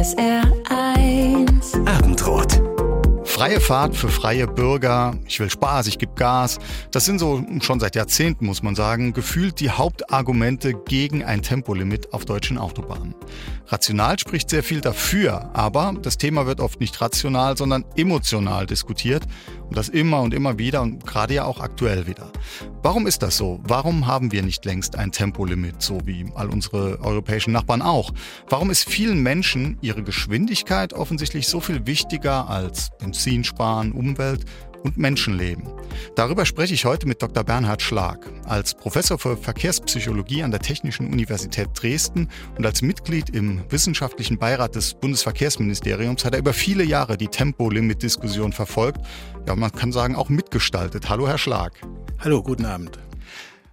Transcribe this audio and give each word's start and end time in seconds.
SR1 0.00 1.86
Abendrot. 1.86 2.62
Freie 3.28 3.60
Fahrt 3.60 3.94
für 3.94 4.08
freie 4.08 4.46
Bürger, 4.46 5.18
ich 5.26 5.38
will 5.40 5.50
Spaß, 5.50 5.88
ich 5.88 5.98
gebe 5.98 6.14
Gas. 6.14 6.58
Das 6.90 7.04
sind 7.04 7.18
so 7.18 7.44
schon 7.60 7.80
seit 7.80 7.96
Jahrzehnten, 7.96 8.46
muss 8.46 8.62
man 8.62 8.74
sagen, 8.74 9.12
gefühlt 9.12 9.60
die 9.60 9.68
Hauptargumente 9.68 10.72
gegen 10.72 11.22
ein 11.22 11.42
Tempolimit 11.42 12.14
auf 12.14 12.24
deutschen 12.24 12.56
Autobahnen. 12.56 13.14
Rational 13.66 14.18
spricht 14.18 14.48
sehr 14.48 14.62
viel 14.62 14.80
dafür, 14.80 15.50
aber 15.52 15.94
das 16.00 16.16
Thema 16.16 16.46
wird 16.46 16.60
oft 16.60 16.80
nicht 16.80 16.98
rational, 17.02 17.58
sondern 17.58 17.84
emotional 17.94 18.64
diskutiert 18.64 19.24
und 19.70 19.76
das 19.76 19.88
immer 19.88 20.20
und 20.20 20.34
immer 20.34 20.58
wieder 20.58 20.82
und 20.82 21.06
gerade 21.06 21.34
ja 21.34 21.44
auch 21.44 21.60
aktuell 21.60 22.06
wieder. 22.06 22.30
Warum 22.82 23.06
ist 23.06 23.22
das 23.22 23.36
so? 23.36 23.60
Warum 23.62 24.06
haben 24.06 24.32
wir 24.32 24.42
nicht 24.42 24.64
längst 24.64 24.96
ein 24.96 25.12
Tempolimit, 25.12 25.80
so 25.80 26.00
wie 26.04 26.26
all 26.34 26.48
unsere 26.48 27.00
europäischen 27.00 27.52
Nachbarn 27.52 27.80
auch? 27.80 28.12
Warum 28.48 28.70
ist 28.70 28.88
vielen 28.88 29.22
Menschen 29.22 29.78
ihre 29.80 30.02
Geschwindigkeit 30.02 30.92
offensichtlich 30.92 31.46
so 31.46 31.60
viel 31.60 31.86
wichtiger 31.86 32.48
als 32.50 32.90
Benzin 32.98 33.44
sparen, 33.44 33.92
Umwelt 33.92 34.44
und 34.82 34.98
Menschenleben. 34.98 35.64
Darüber 36.14 36.46
spreche 36.46 36.74
ich 36.74 36.84
heute 36.84 37.06
mit 37.06 37.22
Dr. 37.22 37.44
Bernhard 37.44 37.82
Schlag. 37.82 38.26
Als 38.46 38.74
Professor 38.74 39.18
für 39.18 39.36
Verkehrspsychologie 39.36 40.42
an 40.42 40.50
der 40.50 40.60
Technischen 40.60 41.12
Universität 41.12 41.68
Dresden 41.74 42.28
und 42.56 42.66
als 42.66 42.82
Mitglied 42.82 43.30
im 43.30 43.62
wissenschaftlichen 43.68 44.38
Beirat 44.38 44.74
des 44.74 44.94
Bundesverkehrsministeriums 44.94 46.24
hat 46.24 46.34
er 46.34 46.40
über 46.40 46.52
viele 46.52 46.84
Jahre 46.84 47.16
die 47.16 47.28
Tempolimit-Diskussion 47.28 48.52
verfolgt. 48.52 49.00
Ja, 49.46 49.56
man 49.56 49.72
kann 49.72 49.92
sagen, 49.92 50.16
auch 50.16 50.28
mitgestaltet. 50.28 51.08
Hallo, 51.08 51.28
Herr 51.28 51.38
Schlag. 51.38 51.72
Hallo, 52.18 52.42
guten 52.42 52.64
Abend. 52.64 52.98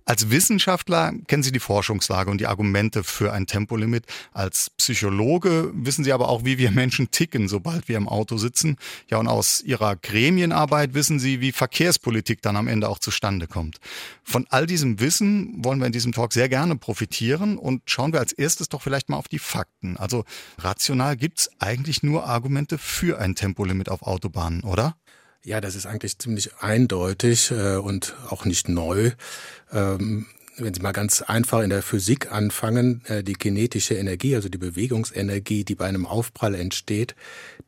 Als 0.08 0.30
Wissenschaftler 0.30 1.12
kennen 1.28 1.44
Sie 1.44 1.52
die 1.52 1.60
Forschungslage 1.60 2.32
und 2.32 2.40
die 2.40 2.48
Argumente 2.48 3.04
für 3.04 3.34
ein 3.34 3.46
Tempolimit. 3.46 4.06
Als 4.32 4.70
Psychologe 4.70 5.70
wissen 5.74 6.06
Sie 6.06 6.14
aber 6.14 6.30
auch, 6.30 6.46
wie 6.46 6.58
wir 6.58 6.72
Menschen 6.72 7.12
ticken, 7.12 7.50
sobald 7.50 7.90
wir 7.90 7.98
im 7.98 8.08
Auto 8.08 8.38
sitzen. 8.38 8.78
Ja, 9.10 9.18
und 9.18 9.28
aus 9.28 9.60
Ihrer 9.60 9.98
Gremienarbeit 9.98 10.94
wissen 10.94 11.20
Sie, 11.20 11.41
wie 11.41 11.52
Verkehrspolitik 11.52 12.41
dann 12.41 12.55
am 12.55 12.70
Ende 12.70 12.88
auch 12.88 12.99
zustande 12.99 13.48
kommt. 13.48 13.80
Von 14.24 14.48
all 14.49 14.66
diesem 14.66 15.02
Wissen 15.02 15.62
wollen 15.66 15.80
wir 15.80 15.88
in 15.88 15.91
diesem 15.91 16.14
Talk 16.14 16.32
sehr 16.32 16.48
gerne 16.48 16.77
profitieren 16.77 17.58
und 17.58 17.82
schauen 17.86 18.14
wir 18.14 18.21
als 18.21 18.32
erstes 18.32 18.70
doch 18.70 18.82
vielleicht 18.82 19.10
mal 19.10 19.18
auf 19.18 19.27
die 19.27 19.40
Fakten. 19.40 19.98
Also 19.98 20.24
rational 20.58 21.18
gibt 21.18 21.42
es 21.42 21.49
eigentlich 21.60 22.02
nur 22.02 22.26
Argumente 22.26 22.77
für 22.77 23.20
ein 23.20 23.36
Tempolimit 23.36 23.90
auf 23.90 24.04
Autobahnen, 24.04 24.62
oder? 24.62 24.96
Ja, 25.48 25.62
das 25.62 25.76
ist 25.76 25.85
eigentlich 25.85 26.20
ziemlich 26.20 26.57
eindeutig 26.59 27.51
äh, 27.51 27.77
und 27.77 28.17
auch 28.29 28.43
nicht 28.43 28.67
neu. 28.67 29.12
Ähm, 29.71 30.26
wenn 30.57 30.73
Sie 30.73 30.81
mal 30.81 30.91
ganz 30.91 31.21
einfach 31.21 31.62
in 31.62 31.70
der 31.70 31.81
Physik 31.81 32.34
anfangen, 32.34 33.01
äh, 33.05 33.23
die 33.23 33.35
kinetische 33.35 33.93
Energie, 33.93 34.35
also 34.35 34.49
die 34.49 34.57
Bewegungsenergie, 34.57 35.63
die 35.63 35.75
bei 35.75 35.85
einem 35.85 36.05
Aufprall 36.05 36.53
entsteht, 36.53 37.15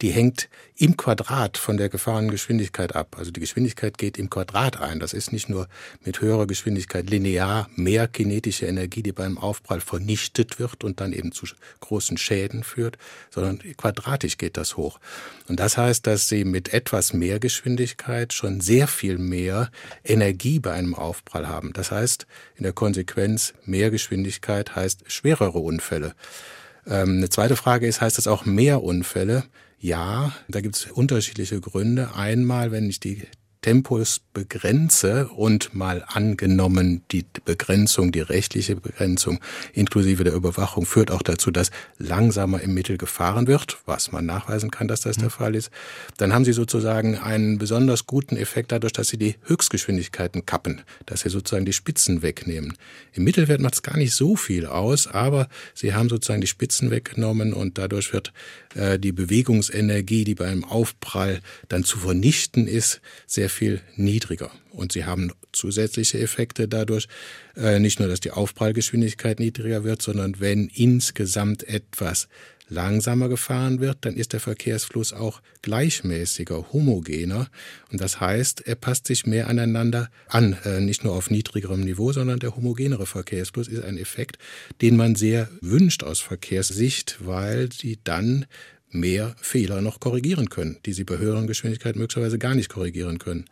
die 0.01 0.11
hängt 0.11 0.49
im 0.75 0.95
Quadrat 0.95 1.57
von 1.57 1.75
der 1.75 1.89
gefahrenen 1.89 2.31
Geschwindigkeit 2.31 2.95
ab. 2.95 3.17
Also 3.17 3.31
die 3.31 3.41
Geschwindigkeit 3.41 3.97
geht 3.97 4.17
im 4.17 4.29
Quadrat 4.29 4.79
ein. 4.79 4.99
Das 4.99 5.11
ist 5.11 5.33
nicht 5.33 5.49
nur 5.49 5.67
mit 6.05 6.21
höherer 6.21 6.47
Geschwindigkeit 6.47 7.09
linear 7.09 7.69
mehr 7.75 8.07
kinetische 8.07 8.65
Energie, 8.65 9.03
die 9.03 9.11
beim 9.11 9.37
Aufprall 9.37 9.81
vernichtet 9.81 10.57
wird 10.57 10.85
und 10.85 11.01
dann 11.01 11.11
eben 11.11 11.33
zu 11.33 11.47
großen 11.81 12.17
Schäden 12.17 12.63
führt, 12.63 12.97
sondern 13.29 13.59
quadratisch 13.75 14.37
geht 14.37 14.55
das 14.55 14.77
hoch. 14.77 14.99
Und 15.49 15.59
das 15.59 15.77
heißt, 15.77 16.07
dass 16.07 16.29
Sie 16.29 16.45
mit 16.45 16.73
etwas 16.73 17.11
mehr 17.11 17.39
Geschwindigkeit 17.39 18.31
schon 18.31 18.61
sehr 18.61 18.87
viel 18.87 19.17
mehr 19.17 19.69
Energie 20.05 20.59
bei 20.59 20.71
einem 20.71 20.95
Aufprall 20.95 21.47
haben. 21.49 21.73
Das 21.73 21.91
heißt, 21.91 22.25
in 22.55 22.63
der 22.63 22.73
Konsequenz 22.73 23.53
mehr 23.65 23.91
Geschwindigkeit 23.91 24.75
heißt 24.77 25.11
schwerere 25.11 25.59
Unfälle. 25.59 26.13
Ähm, 26.87 27.17
eine 27.17 27.29
zweite 27.29 27.57
Frage 27.57 27.85
ist, 27.85 27.99
heißt 27.99 28.17
das 28.17 28.27
auch 28.27 28.45
mehr 28.45 28.81
Unfälle? 28.81 29.43
Ja, 29.81 30.33
da 30.49 30.59
gibt 30.59 30.75
es 30.75 30.91
unterschiedliche 30.91 31.61
Gründe. 31.61 32.13
Einmal, 32.13 32.71
wenn 32.71 32.89
ich 32.89 32.99
die 32.99 33.23
Tempos 33.61 34.21
begrenze 34.33 35.27
und 35.27 35.73
mal 35.73 36.05
angenommen, 36.07 37.01
die 37.11 37.25
Begrenzung, 37.43 38.13
die 38.13 38.21
rechtliche 38.21 38.77
Begrenzung 38.77 39.39
inklusive 39.73 40.23
der 40.23 40.33
Überwachung 40.33 40.85
führt 40.85 41.11
auch 41.11 41.21
dazu, 41.21 41.51
dass 41.51 41.69
langsamer 41.97 42.61
im 42.61 42.73
Mittel 42.73 42.97
gefahren 42.97 43.47
wird, 43.47 43.77
was 43.85 44.13
man 44.13 44.25
nachweisen 44.25 44.71
kann, 44.71 44.87
dass 44.87 45.01
das 45.01 45.17
der 45.17 45.25
mhm. 45.25 45.31
Fall 45.31 45.55
ist, 45.55 45.71
dann 46.15 46.33
haben 46.33 46.45
Sie 46.45 46.53
sozusagen 46.53 47.17
einen 47.17 47.57
besonders 47.57 48.05
guten 48.05 48.37
Effekt 48.37 48.71
dadurch, 48.71 48.93
dass 48.93 49.09
Sie 49.09 49.17
die 49.17 49.35
Höchstgeschwindigkeiten 49.43 50.45
kappen, 50.45 50.81
dass 51.05 51.21
Sie 51.21 51.29
sozusagen 51.29 51.65
die 51.65 51.73
Spitzen 51.73 52.21
wegnehmen. 52.21 52.77
Im 53.11 53.25
Mittelwert 53.25 53.59
macht 53.59 53.73
es 53.73 53.83
gar 53.83 53.97
nicht 53.97 54.13
so 54.13 54.37
viel 54.37 54.67
aus, 54.67 55.07
aber 55.07 55.49
Sie 55.73 55.93
haben 55.93 56.07
sozusagen 56.07 56.41
die 56.41 56.47
Spitzen 56.47 56.91
weggenommen 56.91 57.53
und 57.53 57.77
dadurch 57.77 58.13
wird 58.13 58.31
äh, 58.75 58.97
die 58.97 59.11
Bewegungsenergie, 59.11 60.23
die 60.23 60.35
beim 60.35 60.63
Aufprall 60.63 61.41
dann 61.67 61.83
zu 61.83 61.97
vernichten 61.97 62.67
ist, 62.67 63.01
sehr 63.27 63.48
sehr 63.49 63.57
viel 63.57 63.81
niedriger. 63.95 64.51
Und 64.71 64.91
sie 64.91 65.05
haben 65.05 65.31
zusätzliche 65.51 66.19
Effekte 66.19 66.67
dadurch, 66.67 67.07
äh, 67.55 67.79
nicht 67.79 67.99
nur, 67.99 68.07
dass 68.07 68.19
die 68.19 68.31
Aufprallgeschwindigkeit 68.31 69.39
niedriger 69.39 69.83
wird, 69.83 70.01
sondern 70.01 70.39
wenn 70.39 70.67
insgesamt 70.67 71.67
etwas 71.67 72.27
langsamer 72.71 73.29
gefahren 73.29 73.79
wird, 73.79 73.97
dann 74.01 74.15
ist 74.15 74.33
der 74.33 74.39
Verkehrsfluss 74.39 75.11
auch 75.11 75.41
gleichmäßiger, 75.63 76.71
homogener. 76.71 77.49
Und 77.91 77.99
das 77.99 78.19
heißt, 78.19 78.67
er 78.67 78.75
passt 78.75 79.07
sich 79.07 79.25
mehr 79.25 79.47
aneinander 79.47 80.11
an, 80.27 80.55
äh, 80.63 80.79
nicht 80.79 81.03
nur 81.03 81.13
auf 81.13 81.31
niedrigerem 81.31 81.81
Niveau, 81.81 82.11
sondern 82.13 82.37
der 82.37 82.55
homogenere 82.55 83.07
Verkehrsfluss 83.07 83.67
ist 83.67 83.83
ein 83.83 83.97
Effekt, 83.97 84.37
den 84.81 84.95
man 84.95 85.15
sehr 85.15 85.49
wünscht 85.61 86.03
aus 86.03 86.19
Verkehrssicht, 86.19 87.17
weil 87.21 87.71
sie 87.71 87.97
dann 88.03 88.45
mehr 88.91 89.35
Fehler 89.41 89.81
noch 89.81 89.99
korrigieren 89.99 90.49
können, 90.49 90.77
die 90.85 90.93
sie 90.93 91.03
bei 91.03 91.17
höheren 91.17 91.47
Geschwindigkeiten 91.47 91.99
möglicherweise 91.99 92.39
gar 92.39 92.55
nicht 92.55 92.69
korrigieren 92.69 93.19
können. 93.19 93.45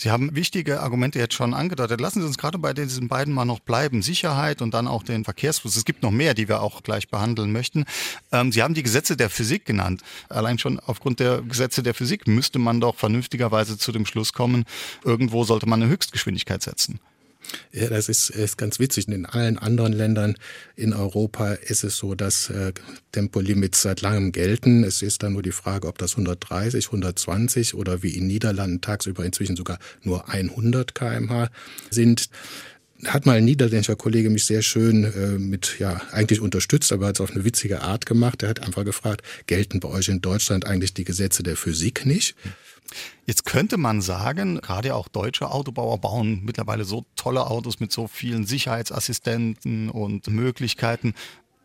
Sie 0.00 0.10
haben 0.10 0.34
wichtige 0.34 0.80
Argumente 0.80 1.18
jetzt 1.18 1.34
schon 1.34 1.52
angedeutet. 1.52 2.00
Lassen 2.00 2.22
Sie 2.22 2.26
uns 2.26 2.38
gerade 2.38 2.56
bei 2.56 2.72
diesen 2.72 3.08
beiden 3.08 3.34
mal 3.34 3.44
noch 3.44 3.60
bleiben. 3.60 4.00
Sicherheit 4.00 4.62
und 4.62 4.72
dann 4.72 4.88
auch 4.88 5.02
den 5.02 5.24
Verkehrsfluss. 5.24 5.76
Es 5.76 5.84
gibt 5.84 6.02
noch 6.02 6.10
mehr, 6.10 6.32
die 6.32 6.48
wir 6.48 6.62
auch 6.62 6.82
gleich 6.82 7.08
behandeln 7.08 7.52
möchten. 7.52 7.84
Ähm, 8.32 8.50
Sie 8.50 8.62
haben 8.62 8.72
die 8.72 8.82
Gesetze 8.82 9.18
der 9.18 9.28
Physik 9.28 9.66
genannt. 9.66 10.00
Allein 10.30 10.58
schon 10.58 10.80
aufgrund 10.80 11.20
der 11.20 11.42
Gesetze 11.42 11.82
der 11.82 11.92
Physik 11.92 12.26
müsste 12.26 12.58
man 12.58 12.80
doch 12.80 12.96
vernünftigerweise 12.96 13.76
zu 13.76 13.92
dem 13.92 14.06
Schluss 14.06 14.32
kommen, 14.32 14.64
irgendwo 15.04 15.44
sollte 15.44 15.68
man 15.68 15.82
eine 15.82 15.92
Höchstgeschwindigkeit 15.92 16.62
setzen. 16.62 16.98
Ja, 17.72 17.88
das 17.88 18.08
ist, 18.08 18.30
ist 18.30 18.58
ganz 18.58 18.78
witzig. 18.78 19.08
In 19.08 19.26
allen 19.26 19.58
anderen 19.58 19.92
Ländern 19.92 20.36
in 20.76 20.92
Europa 20.92 21.52
ist 21.52 21.84
es 21.84 21.96
so, 21.96 22.14
dass 22.14 22.50
äh, 22.50 22.72
Tempolimits 23.12 23.82
seit 23.82 24.00
langem 24.00 24.32
gelten. 24.32 24.84
Es 24.84 25.02
ist 25.02 25.22
dann 25.22 25.32
nur 25.32 25.42
die 25.42 25.52
Frage, 25.52 25.88
ob 25.88 25.98
das 25.98 26.12
130, 26.12 26.86
120 26.86 27.74
oder 27.74 28.02
wie 28.02 28.10
in 28.10 28.26
Niederlanden 28.26 28.80
tagsüber 28.80 29.24
inzwischen 29.24 29.56
sogar 29.56 29.78
nur 30.02 30.28
100 30.28 30.94
kmh 30.94 31.50
sind 31.90 32.30
hat 33.06 33.26
mal 33.26 33.38
ein 33.38 33.44
niederländischer 33.44 33.96
Kollege 33.96 34.30
mich 34.30 34.44
sehr 34.44 34.62
schön 34.62 35.04
äh, 35.04 35.38
mit, 35.38 35.78
ja, 35.78 36.00
eigentlich 36.12 36.40
unterstützt, 36.40 36.92
aber 36.92 37.06
hat 37.06 37.16
es 37.16 37.20
auf 37.20 37.30
eine 37.30 37.44
witzige 37.44 37.82
Art 37.82 38.06
gemacht. 38.06 38.42
Er 38.42 38.50
hat 38.50 38.60
einfach 38.60 38.84
gefragt, 38.84 39.22
gelten 39.46 39.80
bei 39.80 39.88
euch 39.88 40.08
in 40.08 40.20
Deutschland 40.20 40.66
eigentlich 40.66 40.94
die 40.94 41.04
Gesetze 41.04 41.42
der 41.42 41.56
Physik 41.56 42.04
nicht? 42.04 42.36
Jetzt 43.26 43.44
könnte 43.44 43.76
man 43.76 44.00
sagen, 44.00 44.60
gerade 44.60 44.94
auch 44.94 45.08
deutsche 45.08 45.50
Autobauer 45.50 45.98
bauen 45.98 46.42
mittlerweile 46.44 46.84
so 46.84 47.04
tolle 47.16 47.46
Autos 47.46 47.80
mit 47.80 47.92
so 47.92 48.08
vielen 48.08 48.46
Sicherheitsassistenten 48.46 49.90
und 49.90 50.28
Möglichkeiten, 50.28 51.14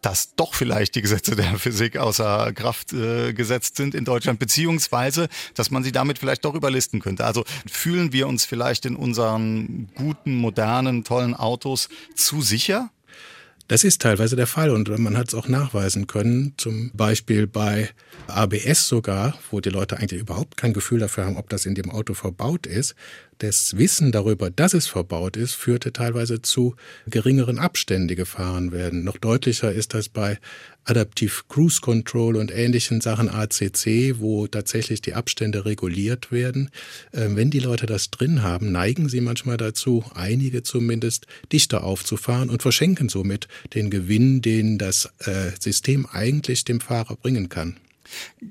dass 0.05 0.35
doch 0.35 0.53
vielleicht 0.53 0.93
die 0.93 1.01
Gesetze 1.01 1.35
der 1.35 1.55
Physik 1.57 1.97
außer 1.97 2.53
Kraft 2.53 2.93
äh, 2.93 3.33
gesetzt 3.33 3.77
sind 3.77 3.95
in 3.95 4.05
Deutschland, 4.05 4.37
beziehungsweise, 4.37 5.27
dass 5.55 5.71
man 5.71 5.83
sie 5.83 5.91
damit 5.91 6.19
vielleicht 6.19 6.45
doch 6.45 6.53
überlisten 6.53 6.99
könnte. 6.99 7.25
Also 7.25 7.43
fühlen 7.65 8.13
wir 8.13 8.27
uns 8.27 8.45
vielleicht 8.45 8.85
in 8.85 8.95
unseren 8.95 9.89
guten, 9.95 10.35
modernen, 10.35 11.03
tollen 11.03 11.33
Autos 11.33 11.89
zu 12.13 12.41
sicher? 12.41 12.91
Das 13.67 13.83
ist 13.83 14.01
teilweise 14.01 14.35
der 14.35 14.45
Fall 14.45 14.69
und 14.69 14.89
man 14.99 15.17
hat 15.17 15.29
es 15.29 15.33
auch 15.33 15.47
nachweisen 15.47 16.05
können, 16.05 16.53
zum 16.57 16.91
Beispiel 16.93 17.47
bei 17.47 17.89
ABS 18.27 18.87
sogar, 18.87 19.33
wo 19.49 19.59
die 19.59 19.71
Leute 19.71 19.97
eigentlich 19.97 20.21
überhaupt 20.21 20.55
kein 20.55 20.73
Gefühl 20.73 20.99
dafür 20.99 21.25
haben, 21.25 21.37
ob 21.37 21.49
das 21.49 21.65
in 21.65 21.73
dem 21.73 21.89
Auto 21.89 22.13
verbaut 22.13 22.67
ist 22.67 22.95
das 23.39 23.77
Wissen 23.77 24.11
darüber, 24.11 24.49
dass 24.49 24.73
es 24.73 24.87
verbaut 24.87 25.37
ist, 25.37 25.53
führte 25.53 25.91
teilweise 25.93 26.41
zu 26.41 26.75
geringeren 27.07 27.59
Abständen, 27.59 28.07
die 28.07 28.15
gefahren 28.15 28.71
werden. 28.71 29.03
Noch 29.03 29.17
deutlicher 29.17 29.71
ist 29.71 29.93
das 29.93 30.09
bei 30.09 30.39
Adaptive 30.85 31.43
Cruise 31.49 31.81
Control 31.81 32.35
und 32.35 32.51
ähnlichen 32.51 33.01
Sachen 33.01 33.29
ACC, 33.29 34.19
wo 34.19 34.47
tatsächlich 34.47 35.01
die 35.01 35.15
Abstände 35.15 35.65
reguliert 35.65 36.31
werden. 36.31 36.69
Ähm, 37.13 37.35
wenn 37.35 37.49
die 37.49 37.59
Leute 37.59 37.87
das 37.87 38.11
drin 38.11 38.43
haben, 38.43 38.71
neigen 38.71 39.09
sie 39.09 39.21
manchmal 39.21 39.57
dazu, 39.57 40.05
einige 40.13 40.63
zumindest, 40.63 41.25
dichter 41.51 41.83
aufzufahren 41.83 42.49
und 42.49 42.61
verschenken 42.61 43.09
somit 43.09 43.47
den 43.73 43.89
Gewinn, 43.89 44.41
den 44.41 44.77
das 44.77 45.09
äh, 45.19 45.51
System 45.59 46.05
eigentlich 46.05 46.63
dem 46.63 46.79
Fahrer 46.79 47.15
bringen 47.15 47.49
kann. 47.49 47.77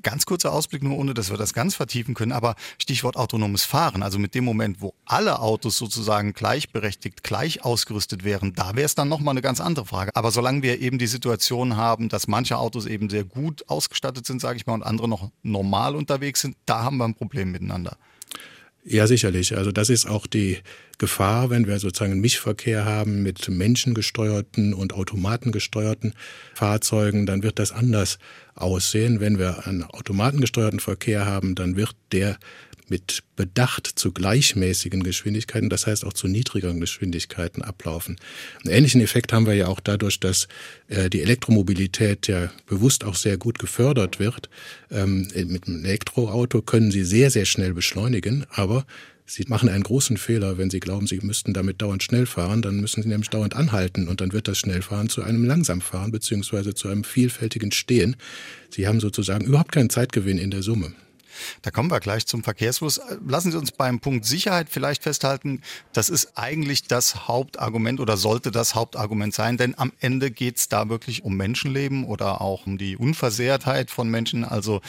Ganz 0.02 0.26
kurzer 0.26 0.52
Ausblick 0.52 0.82
nur, 0.82 0.96
ohne 0.96 1.14
dass 1.14 1.30
wir 1.30 1.36
das 1.36 1.54
ganz 1.54 1.74
vertiefen 1.74 2.14
können, 2.14 2.32
aber 2.32 2.54
Stichwort 2.78 3.16
autonomes 3.16 3.64
Fahren. 3.64 4.02
Also 4.02 4.18
mit 4.18 4.34
dem 4.34 4.44
Moment, 4.44 4.80
wo 4.80 4.94
alle 5.04 5.40
Autos 5.40 5.78
sozusagen 5.78 6.32
gleichberechtigt, 6.32 7.22
gleich 7.22 7.64
ausgerüstet 7.64 8.24
wären, 8.24 8.54
da 8.54 8.76
wäre 8.76 8.86
es 8.86 8.94
dann 8.94 9.08
nochmal 9.08 9.32
eine 9.32 9.42
ganz 9.42 9.60
andere 9.60 9.86
Frage. 9.86 10.10
Aber 10.14 10.30
solange 10.30 10.62
wir 10.62 10.80
eben 10.80 10.98
die 10.98 11.06
Situation 11.06 11.76
haben, 11.76 12.08
dass 12.08 12.28
manche 12.28 12.58
Autos 12.58 12.86
eben 12.86 13.10
sehr 13.10 13.24
gut 13.24 13.68
ausgestattet 13.68 14.26
sind, 14.26 14.40
sage 14.40 14.56
ich 14.56 14.66
mal, 14.66 14.74
und 14.74 14.82
andere 14.82 15.08
noch 15.08 15.30
normal 15.42 15.96
unterwegs 15.96 16.40
sind, 16.40 16.56
da 16.66 16.82
haben 16.82 16.96
wir 16.98 17.04
ein 17.04 17.14
Problem 17.14 17.52
miteinander. 17.52 17.96
Ja, 18.86 19.06
sicherlich. 19.06 19.56
Also 19.56 19.72
das 19.72 19.88
ist 19.88 20.06
auch 20.06 20.26
die 20.26 20.58
Gefahr, 20.98 21.48
wenn 21.48 21.66
wir 21.66 21.78
sozusagen 21.78 22.12
einen 22.12 22.20
Mischverkehr 22.20 22.84
haben 22.84 23.22
mit 23.22 23.48
menschengesteuerten 23.48 24.74
und 24.74 24.92
automatengesteuerten 24.92 26.12
Fahrzeugen, 26.52 27.24
dann 27.24 27.42
wird 27.42 27.58
das 27.58 27.72
anders 27.72 28.18
aussehen. 28.54 29.20
Wenn 29.20 29.38
wir 29.38 29.66
einen 29.66 29.84
automatengesteuerten 29.84 30.80
Verkehr 30.80 31.24
haben, 31.24 31.54
dann 31.54 31.76
wird 31.76 31.96
der 32.12 32.36
mit 32.88 33.22
Bedacht 33.36 33.86
zu 33.86 34.12
gleichmäßigen 34.12 35.02
Geschwindigkeiten, 35.02 35.70
das 35.70 35.86
heißt 35.86 36.04
auch 36.04 36.12
zu 36.12 36.28
niedrigeren 36.28 36.80
Geschwindigkeiten 36.80 37.62
ablaufen. 37.62 38.16
Einen 38.64 38.74
ähnlichen 38.74 39.00
Effekt 39.00 39.32
haben 39.32 39.46
wir 39.46 39.54
ja 39.54 39.68
auch 39.68 39.80
dadurch, 39.80 40.20
dass 40.20 40.48
äh, 40.88 41.10
die 41.10 41.22
Elektromobilität 41.22 42.28
ja 42.28 42.52
bewusst 42.66 43.04
auch 43.04 43.14
sehr 43.14 43.36
gut 43.38 43.58
gefördert 43.58 44.18
wird. 44.18 44.48
Ähm, 44.90 45.28
mit 45.34 45.66
einem 45.66 45.84
Elektroauto 45.84 46.62
können 46.62 46.90
Sie 46.90 47.04
sehr, 47.04 47.30
sehr 47.30 47.44
schnell 47.44 47.74
beschleunigen, 47.74 48.46
aber 48.50 48.86
Sie 49.26 49.44
machen 49.48 49.70
einen 49.70 49.82
großen 49.82 50.18
Fehler, 50.18 50.58
wenn 50.58 50.68
Sie 50.68 50.80
glauben, 50.80 51.06
Sie 51.06 51.18
müssten 51.22 51.54
damit 51.54 51.80
dauernd 51.80 52.02
schnell 52.02 52.26
fahren, 52.26 52.60
dann 52.60 52.80
müssen 52.80 53.02
Sie 53.02 53.08
nämlich 53.08 53.30
dauernd 53.30 53.56
anhalten 53.56 54.06
und 54.06 54.20
dann 54.20 54.34
wird 54.34 54.48
das 54.48 54.58
Schnellfahren 54.58 55.08
zu 55.08 55.22
einem 55.22 55.44
Langsamfahren 55.44 56.12
beziehungsweise 56.12 56.74
zu 56.74 56.88
einem 56.88 57.04
vielfältigen 57.04 57.72
Stehen. 57.72 58.16
Sie 58.68 58.86
haben 58.86 59.00
sozusagen 59.00 59.46
überhaupt 59.46 59.72
keinen 59.72 59.88
Zeitgewinn 59.88 60.36
in 60.36 60.50
der 60.50 60.62
Summe. 60.62 60.92
Da 61.62 61.70
kommen 61.70 61.90
wir 61.90 62.00
gleich 62.00 62.26
zum 62.26 62.42
Verkehrsfluss. 62.42 63.00
Lassen 63.26 63.52
Sie 63.52 63.58
uns 63.58 63.72
beim 63.72 64.00
Punkt 64.00 64.24
Sicherheit 64.24 64.68
vielleicht 64.70 65.02
festhalten, 65.02 65.62
das 65.92 66.08
ist 66.08 66.32
eigentlich 66.36 66.84
das 66.84 67.28
Hauptargument 67.28 68.00
oder 68.00 68.16
sollte 68.16 68.50
das 68.50 68.74
Hauptargument 68.74 69.34
sein, 69.34 69.56
denn 69.56 69.76
am 69.78 69.92
Ende 70.00 70.30
geht 70.30 70.56
es 70.56 70.68
da 70.68 70.88
wirklich 70.88 71.24
um 71.24 71.36
Menschenleben 71.36 72.04
oder 72.04 72.40
auch 72.40 72.66
um 72.66 72.78
die 72.78 72.96
Unversehrtheit 72.96 73.90
von 73.90 74.08
Menschen, 74.08 74.44
also 74.44 74.80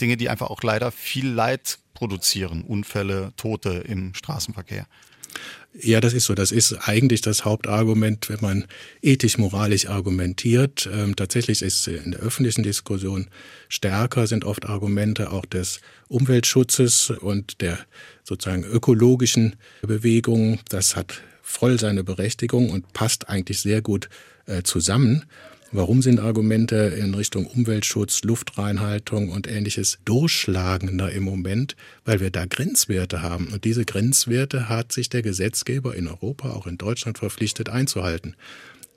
Dinge, 0.00 0.16
die 0.16 0.28
einfach 0.28 0.50
auch 0.50 0.62
leider 0.62 0.90
viel 0.90 1.28
Leid 1.28 1.78
produzieren, 1.94 2.62
Unfälle, 2.62 3.32
Tote 3.36 3.70
im 3.70 4.14
Straßenverkehr. 4.14 4.86
Ja, 5.72 6.00
das 6.00 6.14
ist 6.14 6.24
so. 6.24 6.34
Das 6.34 6.50
ist 6.50 6.72
eigentlich 6.88 7.20
das 7.20 7.44
Hauptargument, 7.44 8.28
wenn 8.28 8.40
man 8.40 8.64
ethisch-moralisch 9.02 9.86
argumentiert. 9.86 10.88
Ähm, 10.92 11.14
tatsächlich 11.14 11.62
ist 11.62 11.86
in 11.86 12.10
der 12.10 12.20
öffentlichen 12.20 12.64
Diskussion 12.64 13.28
stärker 13.68 14.26
sind 14.26 14.44
oft 14.44 14.66
Argumente 14.66 15.30
auch 15.30 15.46
des 15.46 15.80
Umweltschutzes 16.08 17.10
und 17.10 17.60
der 17.60 17.78
sozusagen 18.24 18.64
ökologischen 18.64 19.56
Bewegung. 19.82 20.58
Das 20.68 20.96
hat 20.96 21.22
voll 21.40 21.78
seine 21.78 22.02
Berechtigung 22.02 22.70
und 22.70 22.92
passt 22.92 23.28
eigentlich 23.28 23.60
sehr 23.60 23.80
gut 23.80 24.08
äh, 24.46 24.62
zusammen. 24.62 25.24
Warum 25.72 26.02
sind 26.02 26.18
Argumente 26.18 26.74
in 26.74 27.14
Richtung 27.14 27.46
Umweltschutz, 27.46 28.22
Luftreinhaltung 28.24 29.28
und 29.28 29.46
ähnliches 29.46 30.00
durchschlagender 30.04 31.12
im 31.12 31.22
Moment? 31.22 31.76
Weil 32.04 32.18
wir 32.18 32.32
da 32.32 32.44
Grenzwerte 32.44 33.22
haben. 33.22 33.46
Und 33.52 33.64
diese 33.64 33.84
Grenzwerte 33.84 34.68
hat 34.68 34.90
sich 34.90 35.10
der 35.10 35.22
Gesetzgeber 35.22 35.94
in 35.94 36.08
Europa, 36.08 36.50
auch 36.50 36.66
in 36.66 36.76
Deutschland 36.76 37.18
verpflichtet 37.18 37.68
einzuhalten. 37.68 38.34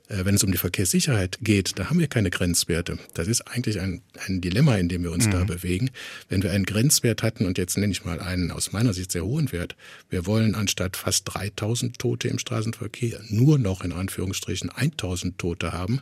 Äh, 0.08 0.24
wenn 0.24 0.34
es 0.34 0.44
um 0.44 0.52
die 0.52 0.58
Verkehrssicherheit 0.58 1.38
geht, 1.40 1.78
da 1.78 1.88
haben 1.88 1.98
wir 1.98 2.08
keine 2.08 2.30
Grenzwerte. 2.30 2.98
Das 3.14 3.26
ist 3.26 3.42
eigentlich 3.42 3.80
ein, 3.80 4.02
ein 4.26 4.40
Dilemma, 4.40 4.76
in 4.76 4.88
dem 4.88 5.02
wir 5.02 5.12
uns 5.12 5.26
mhm. 5.26 5.30
da 5.30 5.44
bewegen. 5.44 5.90
Wenn 6.28 6.42
wir 6.42 6.52
einen 6.52 6.66
Grenzwert 6.66 7.22
hatten, 7.22 7.46
und 7.46 7.56
jetzt 7.56 7.78
nenne 7.78 7.92
ich 7.92 8.04
mal 8.04 8.20
einen 8.20 8.50
aus 8.50 8.72
meiner 8.72 8.92
Sicht 8.92 9.12
sehr 9.12 9.24
hohen 9.24 9.50
Wert, 9.52 9.76
wir 10.10 10.26
wollen 10.26 10.54
anstatt 10.54 10.96
fast 10.96 11.22
3000 11.34 11.98
Tote 11.98 12.28
im 12.28 12.38
Straßenverkehr 12.38 13.20
nur 13.28 13.58
noch 13.58 13.82
in 13.82 13.92
Anführungsstrichen 13.92 14.70
1000 14.70 15.38
Tote 15.38 15.72
haben, 15.72 16.00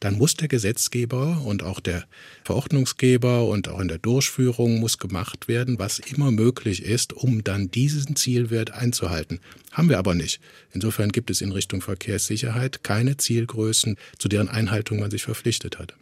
dann 0.00 0.18
muss 0.18 0.34
der 0.34 0.48
Gesetzgeber 0.48 1.42
und 1.44 1.62
auch 1.62 1.80
der 1.80 2.04
Verordnungsgeber 2.44 3.46
und 3.46 3.68
auch 3.68 3.80
in 3.80 3.88
der 3.88 3.98
Durchführung 3.98 4.78
muss 4.80 4.98
gemacht 4.98 5.48
werden, 5.48 5.78
was 5.78 6.00
immer 6.00 6.30
möglich 6.30 6.82
ist, 6.82 7.12
um 7.12 7.44
dann 7.44 7.70
diesen 7.70 8.16
Zielwert 8.16 8.72
einzuhalten. 8.72 9.40
Haben 9.76 9.90
wir 9.90 9.98
aber 9.98 10.14
nicht. 10.14 10.40
Insofern 10.72 11.10
gibt 11.10 11.28
es 11.28 11.42
in 11.42 11.52
Richtung 11.52 11.82
Verkehrssicherheit 11.82 12.82
keine 12.82 13.18
Zielgrößen, 13.18 13.98
zu 14.18 14.28
deren 14.28 14.48
Einhaltung 14.48 15.00
man 15.00 15.10
sich 15.10 15.24
verpflichtet 15.24 15.78
hat. 15.78 15.92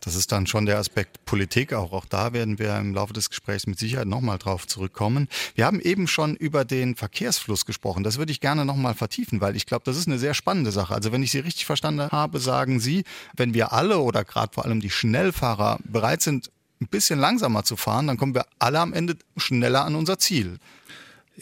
Das 0.00 0.16
ist 0.16 0.32
dann 0.32 0.48
schon 0.48 0.66
der 0.66 0.78
Aspekt 0.78 1.24
Politik. 1.26 1.72
Auch, 1.72 1.92
auch 1.92 2.06
da 2.06 2.32
werden 2.32 2.58
wir 2.58 2.76
im 2.76 2.92
Laufe 2.92 3.12
des 3.12 3.30
Gesprächs 3.30 3.68
mit 3.68 3.78
Sicherheit 3.78 4.08
nochmal 4.08 4.38
drauf 4.38 4.66
zurückkommen. 4.66 5.28
Wir 5.54 5.64
haben 5.64 5.78
eben 5.78 6.08
schon 6.08 6.34
über 6.34 6.64
den 6.64 6.96
Verkehrsfluss 6.96 7.66
gesprochen. 7.66 8.02
Das 8.02 8.18
würde 8.18 8.32
ich 8.32 8.40
gerne 8.40 8.64
nochmal 8.64 8.94
vertiefen, 8.94 9.40
weil 9.40 9.54
ich 9.54 9.64
glaube, 9.64 9.84
das 9.84 9.96
ist 9.96 10.08
eine 10.08 10.18
sehr 10.18 10.34
spannende 10.34 10.72
Sache. 10.72 10.92
Also 10.92 11.12
wenn 11.12 11.22
ich 11.22 11.30
Sie 11.30 11.38
richtig 11.38 11.66
verstanden 11.66 12.10
habe, 12.10 12.40
sagen 12.40 12.80
Sie, 12.80 13.04
wenn 13.36 13.54
wir 13.54 13.72
alle 13.72 14.00
oder 14.00 14.24
gerade 14.24 14.52
vor 14.52 14.64
allem 14.64 14.80
die 14.80 14.90
Schnellfahrer 14.90 15.78
bereit 15.84 16.22
sind, 16.22 16.50
ein 16.80 16.88
bisschen 16.88 17.20
langsamer 17.20 17.62
zu 17.62 17.76
fahren, 17.76 18.08
dann 18.08 18.16
kommen 18.16 18.34
wir 18.34 18.46
alle 18.58 18.80
am 18.80 18.92
Ende 18.92 19.14
schneller 19.36 19.84
an 19.84 19.94
unser 19.94 20.18
Ziel. 20.18 20.58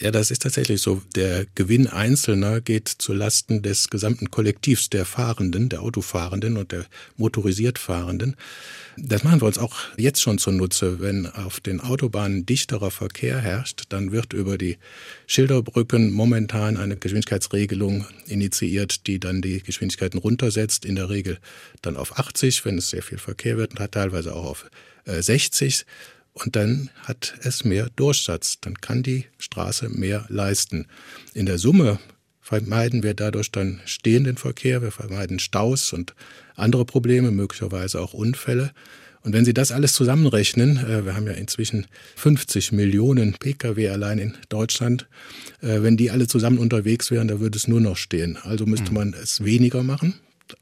Ja, 0.01 0.13
das 0.13 0.31
ist 0.31 0.43
tatsächlich 0.43 0.81
so. 0.81 1.03
Der 1.17 1.47
Gewinn 1.57 1.89
Einzelner 1.89 2.61
geht 2.61 2.89
zu 2.89 3.13
Lasten 3.13 3.63
des 3.63 3.91
gesamten 3.91 4.31
Kollektivs 4.31 4.91
der 4.91 5.05
Fahrenden, 5.05 5.69
der 5.69 5.83
Autofahrenden 5.83 6.57
und 6.57 6.71
der 6.71 6.85
motorisiert 7.17 7.81
Fahrenden. 7.81 8.37
Das 8.97 9.25
machen 9.25 9.41
wir 9.41 9.47
uns 9.47 9.59
auch 9.59 9.77
jetzt 9.97 10.21
schon 10.21 10.39
zunutze. 10.39 11.01
Wenn 11.01 11.27
auf 11.27 11.59
den 11.59 11.81
Autobahnen 11.81 12.47
dichterer 12.47 12.93
Verkehr 12.93 13.41
herrscht, 13.41 13.85
dann 13.89 14.13
wird 14.13 14.35
über 14.35 14.57
die 14.57 14.79
Schilderbrücken 15.27 16.13
momentan 16.13 16.77
eine 16.77 16.97
Geschwindigkeitsregelung 16.97 18.07
initiiert, 18.27 19.09
die 19.09 19.19
dann 19.19 19.43
die 19.43 19.63
Geschwindigkeiten 19.63 20.19
runtersetzt, 20.19 20.85
in 20.85 20.95
der 20.95 21.11
Regel 21.11 21.39
dann 21.83 21.97
auf 21.97 22.19
80, 22.19 22.65
wenn 22.65 22.79
es 22.79 22.91
sehr 22.91 23.03
viel 23.03 23.19
Verkehr 23.19 23.57
wird, 23.57 23.81
und 23.81 23.91
teilweise 23.91 24.35
auch 24.35 24.45
auf 24.45 24.71
60 25.07 25.81
äh, 25.81 25.85
und 26.33 26.57
dann 26.57 26.91
hat 27.03 27.35
es 27.43 27.65
mehr 27.65 27.89
Durchsatz. 27.97 28.59
Dann 28.61 28.75
kann 28.81 29.03
die 29.03 29.27
Straße 29.39 29.89
mehr 29.89 30.27
leisten. 30.29 30.87
In 31.35 31.47
der 31.47 31.59
Summe 31.59 31.99
vermeiden 32.41 33.03
wir 33.03 33.15
dadurch 33.15 33.51
dann 33.51 33.81
stehenden 33.85 34.37
Verkehr, 34.37 34.81
wir 34.81 34.93
vermeiden 34.93 35.39
Staus 35.39 35.93
und 35.93 36.15
andere 36.55 36.85
Probleme, 36.85 37.31
möglicherweise 37.31 38.01
auch 38.01 38.15
Unfälle. 38.15 38.73
Und 39.23 39.33
wenn 39.33 39.45
Sie 39.45 39.53
das 39.53 39.73
alles 39.73 39.93
zusammenrechnen, 39.93 40.79
äh, 40.79 41.05
wir 41.05 41.15
haben 41.15 41.27
ja 41.27 41.33
inzwischen 41.33 41.87
50 42.17 42.73
Millionen 42.73 43.35
Pkw 43.35 43.89
allein 43.89 44.19
in 44.19 44.35
Deutschland, 44.49 45.09
äh, 45.61 45.83
wenn 45.83 45.97
die 45.97 46.11
alle 46.11 46.29
zusammen 46.29 46.59
unterwegs 46.59 47.11
wären, 47.11 47.29
da 47.29 47.41
würde 47.41 47.59
es 47.59 47.69
nur 47.69 47.81
noch 47.81 47.97
stehen. 47.97 48.39
Also 48.39 48.65
müsste 48.65 48.89
hm. 48.89 48.95
man 48.95 49.15
es 49.15 49.45
weniger 49.45 49.83
machen, 49.83 50.15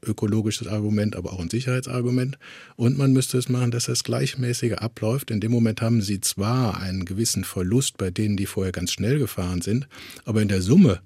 ökologisches 0.05 0.69
Argument, 0.69 1.17
aber 1.17 1.33
auch 1.33 1.41
ein 1.41 1.51
Sicherheitsargument. 1.51 2.39
Und 2.77 2.99
man 2.99 3.13
müsste 3.13 3.39
es 3.39 3.49
machen, 3.49 3.71
dass 3.71 3.85
das 3.85 4.05
gleichmäßiger 4.05 4.83
abläuft. 4.83 5.31
In 5.31 5.41
dem 5.41 5.53
Moment 5.53 5.83
haben 5.83 6.03
sie 6.03 6.21
zwar 6.21 6.81
einen 6.81 7.05
gewissen 7.05 7.45
Verlust 7.45 7.99
bei 7.99 8.11
denen, 8.11 8.37
die 8.37 8.47
vorher 8.47 8.73
ganz 8.73 8.93
schnell 8.93 9.19
gefahren 9.19 9.63
sind, 9.63 9.89
aber 10.25 10.43
in 10.43 10.49
der 10.49 10.63
Summe 10.63 11.01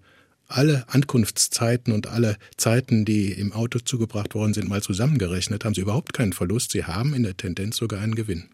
alle 0.51 0.85
Ankunftszeiten 0.89 1.93
und 1.93 2.09
alle 2.09 2.37
Zeiten, 2.57 3.05
die 3.05 3.33
im 3.33 3.53
Auto 3.53 3.79
zugebracht 3.79 4.35
worden 4.35 4.53
sind, 4.53 4.69
mal 4.69 4.83
zusammengerechnet, 4.83 5.65
haben 5.65 5.75
sie 5.75 5.81
überhaupt 5.81 6.13
keinen 6.13 6.33
Verlust. 6.33 6.73
Sie 6.73 6.85
haben 6.85 7.15
in 7.15 7.23
der 7.23 7.37
Tendenz 7.37 7.77
sogar 7.77 8.01
einen 8.01 8.17
Gewinn. 8.17 8.49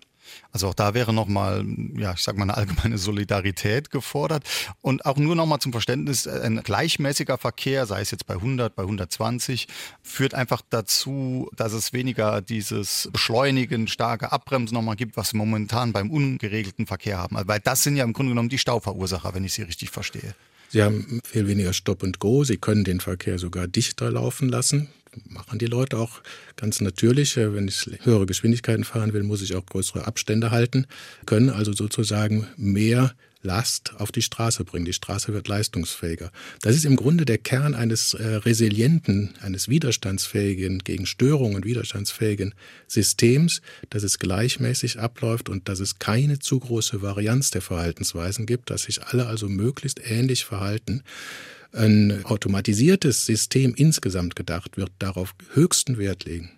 Also 0.53 0.69
auch 0.69 0.75
da 0.75 0.95
wäre 0.95 1.13
nochmal, 1.13 1.65
ja, 1.97 2.13
ich 2.15 2.23
sag 2.23 2.37
mal, 2.37 2.45
eine 2.45 2.57
allgemeine 2.57 2.99
Solidarität 2.99 3.91
gefordert. 3.91 4.45
Und 4.81 5.07
auch 5.07 5.17
nur 5.17 5.35
nochmal 5.35 5.59
zum 5.59 5.73
Verständnis, 5.73 6.27
ein 6.27 6.63
gleichmäßiger 6.63 7.39
Verkehr, 7.39 7.87
sei 7.87 8.01
es 8.01 8.11
jetzt 8.11 8.27
bei 8.27 8.35
100, 8.35 8.75
bei 8.75 8.83
120, 8.83 9.69
führt 10.03 10.35
einfach 10.35 10.63
dazu, 10.69 11.51
dass 11.57 11.73
es 11.73 11.93
weniger 11.93 12.41
dieses 12.41 13.09
Beschleunigen, 13.13 13.89
starke 13.89 14.33
Abbremsen 14.33 14.75
nochmal 14.75 14.97
gibt, 14.97 15.17
was 15.17 15.33
wir 15.33 15.39
momentan 15.39 15.93
beim 15.93 16.11
ungeregelten 16.11 16.87
Verkehr 16.87 17.19
haben. 17.19 17.37
Weil 17.45 17.61
das 17.61 17.83
sind 17.83 17.97
ja 17.97 18.05
im 18.05 18.13
Grunde 18.13 18.31
genommen 18.31 18.49
die 18.49 18.59
Stauverursacher, 18.59 19.35
wenn 19.35 19.45
ich 19.45 19.55
Sie 19.55 19.63
richtig 19.63 19.91
verstehe. 19.91 20.35
Sie 20.69 20.83
haben 20.83 21.21
viel 21.25 21.47
weniger 21.47 21.73
Stop 21.73 22.03
and 22.03 22.19
Go. 22.19 22.45
Sie 22.45 22.57
können 22.57 22.85
den 22.85 23.01
Verkehr 23.01 23.39
sogar 23.39 23.69
dichter 23.69 24.11
laufen 24.11 24.49
lassen 24.49 24.89
machen 25.25 25.59
die 25.59 25.67
Leute 25.67 25.99
auch 25.99 26.23
ganz 26.57 26.81
natürlich. 26.81 27.37
Wenn 27.37 27.69
ich 27.69 27.89
höhere 28.03 28.27
Geschwindigkeiten 28.27 28.85
fahren 28.85 29.13
will, 29.13 29.23
muss 29.23 29.43
ich 29.43 29.55
auch 29.55 29.67
größere 29.67 30.07
Abstände 30.07 30.51
halten, 30.51 30.87
können 31.25 31.51
also 31.51 31.73
sozusagen 31.73 32.47
mehr 32.57 33.15
Last 33.47 33.95
auf 33.99 34.13
die 34.13 34.23
Straße 34.23 34.65
bringen. 34.65 34.85
Die 34.85 34.93
Straße 34.93 35.33
wird 35.33 35.49
leistungsfähiger. 35.49 36.31
Das 36.61 36.75
ist 36.75 36.85
im 36.85 36.97
Grunde 36.97 37.25
der 37.25 37.39
Kern 37.39 37.75
eines 37.75 38.13
äh, 38.15 38.27
resilienten, 38.27 39.35
eines 39.41 39.69
widerstandsfähigen, 39.69 40.81
gegen 40.81 41.07
Störungen 41.07 41.65
widerstandsfähigen 41.65 42.55
Systems, 42.89 43.63
dass 43.89 44.03
es 44.03 44.19
gleichmäßig 44.19 44.99
abläuft 44.99 45.49
und 45.49 45.69
dass 45.69 45.81
es 45.81 45.99
keine 45.99 46.39
zu 46.41 46.59
große 46.59 47.01
Varianz 47.03 47.51
der 47.51 47.63
Verhaltensweisen 47.63 48.47
gibt, 48.47 48.71
dass 48.71 48.83
sich 48.83 49.05
alle 49.05 49.27
also 49.27 49.49
möglichst 49.49 50.01
ähnlich 50.05 50.45
verhalten. 50.45 51.03
Ein 51.77 52.25
automatisiertes 52.25 53.27
System 53.27 53.75
insgesamt 53.77 54.35
gedacht 54.35 54.79
wird 54.79 54.93
darauf 54.99 55.35
höchsten 55.53 55.99
Wert 55.99 56.25
legen. 56.25 56.51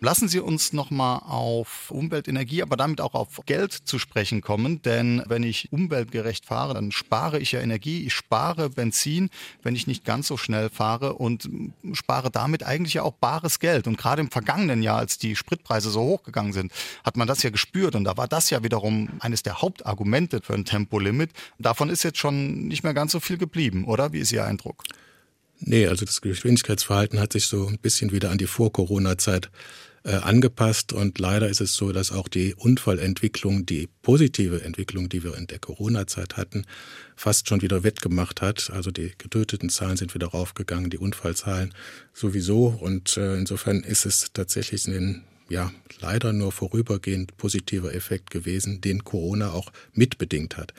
Lassen 0.00 0.28
Sie 0.28 0.40
uns 0.40 0.72
nochmal 0.72 1.20
auf 1.26 1.90
Umwelt, 1.90 2.28
Energie, 2.28 2.62
aber 2.62 2.76
damit 2.76 3.00
auch 3.00 3.14
auf 3.14 3.40
Geld 3.46 3.72
zu 3.72 3.98
sprechen 3.98 4.40
kommen, 4.40 4.82
denn 4.82 5.22
wenn 5.26 5.42
ich 5.42 5.72
umweltgerecht 5.72 6.46
fahre, 6.46 6.74
dann 6.74 6.92
spare 6.92 7.38
ich 7.38 7.52
ja 7.52 7.60
Energie, 7.60 8.06
ich 8.06 8.14
spare 8.14 8.70
Benzin, 8.70 9.30
wenn 9.62 9.74
ich 9.74 9.86
nicht 9.86 10.04
ganz 10.04 10.28
so 10.28 10.36
schnell 10.36 10.70
fahre 10.70 11.14
und 11.14 11.48
spare 11.92 12.30
damit 12.30 12.62
eigentlich 12.62 12.94
ja 12.94 13.02
auch 13.02 13.14
bares 13.14 13.58
Geld. 13.58 13.86
Und 13.86 13.98
gerade 13.98 14.22
im 14.22 14.30
vergangenen 14.30 14.82
Jahr, 14.82 14.98
als 14.98 15.18
die 15.18 15.36
Spritpreise 15.36 15.90
so 15.90 16.02
hochgegangen 16.02 16.52
sind, 16.52 16.72
hat 17.04 17.16
man 17.16 17.28
das 17.28 17.42
ja 17.42 17.50
gespürt 17.50 17.94
und 17.94 18.04
da 18.04 18.16
war 18.16 18.28
das 18.28 18.50
ja 18.50 18.62
wiederum 18.62 19.08
eines 19.20 19.42
der 19.42 19.60
Hauptargumente 19.62 20.40
für 20.42 20.54
ein 20.54 20.64
Tempolimit. 20.64 21.30
Davon 21.58 21.88
ist 21.88 22.02
jetzt 22.02 22.18
schon 22.18 22.68
nicht 22.68 22.84
mehr 22.84 22.94
ganz 22.94 23.12
so 23.12 23.20
viel 23.20 23.38
geblieben, 23.38 23.84
oder? 23.84 24.12
Wie 24.12 24.18
ist 24.18 24.32
Ihr 24.32 24.44
Eindruck? 24.44 24.82
Nee, 25.60 25.86
also 25.86 26.04
das 26.04 26.20
Geschwindigkeitsverhalten 26.20 27.20
hat 27.20 27.32
sich 27.32 27.46
so 27.46 27.66
ein 27.66 27.78
bisschen 27.78 28.12
wieder 28.12 28.30
an 28.30 28.38
die 28.38 28.46
Vor-Corona-Zeit 28.46 29.50
äh, 30.04 30.16
angepasst 30.16 30.92
und 30.92 31.18
leider 31.18 31.48
ist 31.48 31.62
es 31.62 31.74
so, 31.74 31.90
dass 31.90 32.12
auch 32.12 32.28
die 32.28 32.54
Unfallentwicklung, 32.54 33.64
die 33.64 33.88
positive 34.02 34.62
Entwicklung, 34.62 35.08
die 35.08 35.24
wir 35.24 35.34
in 35.36 35.46
der 35.46 35.58
Corona-Zeit 35.58 36.36
hatten, 36.36 36.66
fast 37.16 37.48
schon 37.48 37.62
wieder 37.62 37.82
wettgemacht 37.84 38.42
hat. 38.42 38.70
Also 38.70 38.90
die 38.90 39.12
getöteten 39.16 39.70
Zahlen 39.70 39.96
sind 39.96 40.14
wieder 40.14 40.26
raufgegangen, 40.26 40.90
die 40.90 40.98
Unfallzahlen 40.98 41.72
sowieso 42.12 42.66
und 42.66 43.16
äh, 43.16 43.36
insofern 43.36 43.80
ist 43.80 44.04
es 44.04 44.30
tatsächlich 44.34 44.86
ein 44.86 45.24
ja, 45.48 45.72
leider 46.00 46.32
nur 46.32 46.52
vorübergehend 46.52 47.36
positiver 47.36 47.94
Effekt 47.94 48.30
gewesen, 48.30 48.80
den 48.80 49.04
Corona 49.04 49.52
auch 49.52 49.72
mitbedingt 49.92 50.56
hat. 50.56 50.72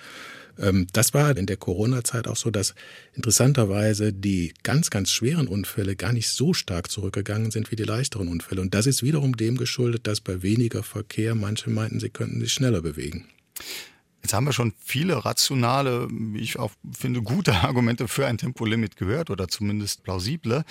Ähm, 0.58 0.88
das 0.94 1.14
war 1.14 1.36
in 1.38 1.46
der 1.46 1.58
Corona-Zeit 1.58 2.28
auch 2.28 2.36
so, 2.36 2.50
dass 2.50 2.76
interessanterweise 3.14 4.14
die 4.14 4.54
ganz, 4.64 4.90
ganz 4.90 5.12
schweren 5.12 5.48
Unfälle 5.48 5.96
gar 5.96 6.14
nicht 6.14 6.30
so 6.30 6.54
stark 6.54 6.90
zurückgegangen 6.90 7.52
sind 7.52 7.72
wie 7.72 7.76
die 7.76 7.84
leichteren 7.84 8.28
Unfälle. 8.28 8.62
Und 8.62 8.74
das 8.74 8.86
ist 8.86 9.04
wiederum 9.04 9.38
dem 9.38 9.58
geschuldet, 9.58 10.08
dass 10.08 10.22
bei 10.22 10.42
weniger 10.42 10.84
Verkehr 10.84 11.36
manche 11.36 11.70
meinten, 11.70 12.00
sie 12.00 12.10
könnten 12.10 12.40
sich 12.40 12.54
schneller 12.54 12.82
bewegen. 12.82 13.26
Jetzt 14.26 14.34
haben 14.34 14.48
wir 14.48 14.54
schon 14.54 14.74
viele 14.84 15.24
rationale, 15.24 16.08
wie 16.10 16.40
ich 16.40 16.58
auch 16.58 16.72
finde, 16.92 17.22
gute 17.22 17.54
Argumente 17.62 18.08
für 18.08 18.26
ein 18.26 18.40
Tempolimit 18.40 18.96
gehört 18.96 19.30
oder 19.30 19.48
zumindest 19.48 20.02
plausible. 20.02 20.64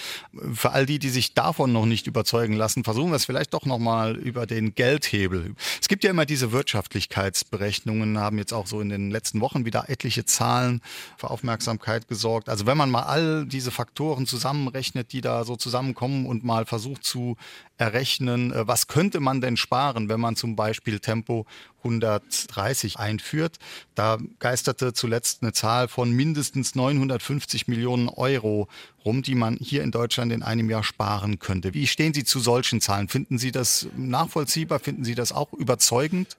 Für 0.55 0.73
all 0.73 0.87
die, 0.87 0.99
die 0.99 1.09
sich 1.09 1.35
davon 1.35 1.73
noch 1.73 1.87
nicht 1.87 2.09
überzeugen 2.09 2.55
lassen, 2.55 2.83
versuchen 2.83 3.11
wir 3.11 3.17
es 3.17 3.27
vielleicht 3.27 3.55
doch 3.55 3.65
nochmal 3.65 4.17
über 4.17 4.47
den 4.47 4.75
Geldhebel. 4.75 5.55
Es 5.81 5.87
gibt 5.87 6.03
ja 6.03 6.11
immer 6.11 6.27
diese 6.27 6.51
Wirtschaftlichkeitsberechnungen, 6.51 8.19
haben 8.19 8.39
jetzt 8.39 8.53
auch 8.53 8.67
so 8.67 8.81
in 8.81 8.89
den 8.89 9.13
letzten 9.13 9.41
Wochen 9.41 9.65
wieder 9.65 9.89
etliche 9.89 10.25
Zahlen 10.25 10.81
für 11.17 11.31
Aufmerksamkeit 11.31 12.09
gesorgt. 12.09 12.49
Also 12.49 12.67
wenn 12.67 12.77
man 12.77 12.91
mal 12.91 13.05
all 13.05 13.47
diese 13.47 13.71
Faktoren 13.71 14.27
zusammenrechnet, 14.27 15.13
die 15.13 15.21
da 15.21 15.45
so 15.45 15.55
zusammenkommen 15.55 16.27
und 16.27 16.43
mal 16.43 16.67
versucht 16.67 17.05
zu 17.05 17.37
errechnen, 17.77 18.53
äh, 18.53 18.67
was 18.67 18.89
könnte 18.89 19.21
man 19.21 19.41
denn 19.41 19.57
sparen, 19.57 20.09
wenn 20.09 20.19
man 20.19 20.35
zum 20.35 20.57
Beispiel 20.57 20.99
Tempo 20.99 21.47
130 21.85 22.99
einführt. 22.99 23.59
Da 23.95 24.19
geisterte 24.39 24.93
zuletzt 24.93 25.43
eine 25.43 25.53
Zahl 25.53 25.89
von 25.89 26.11
mindestens 26.11 26.75
950 26.75 27.69
Millionen 27.69 28.09
Euro 28.09 28.69
rum, 29.05 29.23
die 29.23 29.35
man 29.35 29.57
hier 29.57 29.83
in 29.83 29.91
Deutschland 29.91 30.33
in 30.33 30.43
einem 30.43 30.71
Jahr 30.71 30.83
sparen 30.83 31.39
könnte. 31.39 31.75
Wie 31.75 31.87
stehen 31.87 32.15
Sie 32.15 32.25
zu 32.25 32.41
solchen 32.41 32.81
Zahlen? 32.81 33.09
Finden 33.09 33.39
Sie 33.39 33.53
das 33.53 33.87
nachvollziehbar? 33.97 34.81
Finden 34.81 35.05
Sie 35.05 35.15
das 35.15 35.33
auch 35.33 35.53
überzeugend? 35.53 36.37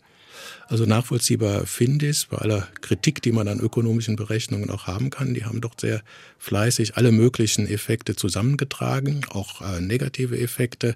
Also 0.67 0.85
nachvollziehbar 0.85 1.65
finde 1.65 2.07
ich 2.07 2.27
bei 2.27 2.37
aller 2.37 2.67
Kritik, 2.81 3.21
die 3.21 3.31
man 3.31 3.47
an 3.47 3.59
ökonomischen 3.59 4.15
Berechnungen 4.15 4.69
auch 4.69 4.87
haben 4.87 5.09
kann. 5.09 5.33
Die 5.33 5.45
haben 5.45 5.61
doch 5.61 5.73
sehr 5.79 6.01
fleißig 6.39 6.97
alle 6.97 7.11
möglichen 7.11 7.67
Effekte 7.67 8.15
zusammengetragen, 8.15 9.25
auch 9.29 9.61
äh, 9.61 9.81
negative 9.81 10.39
Effekte. 10.39 10.95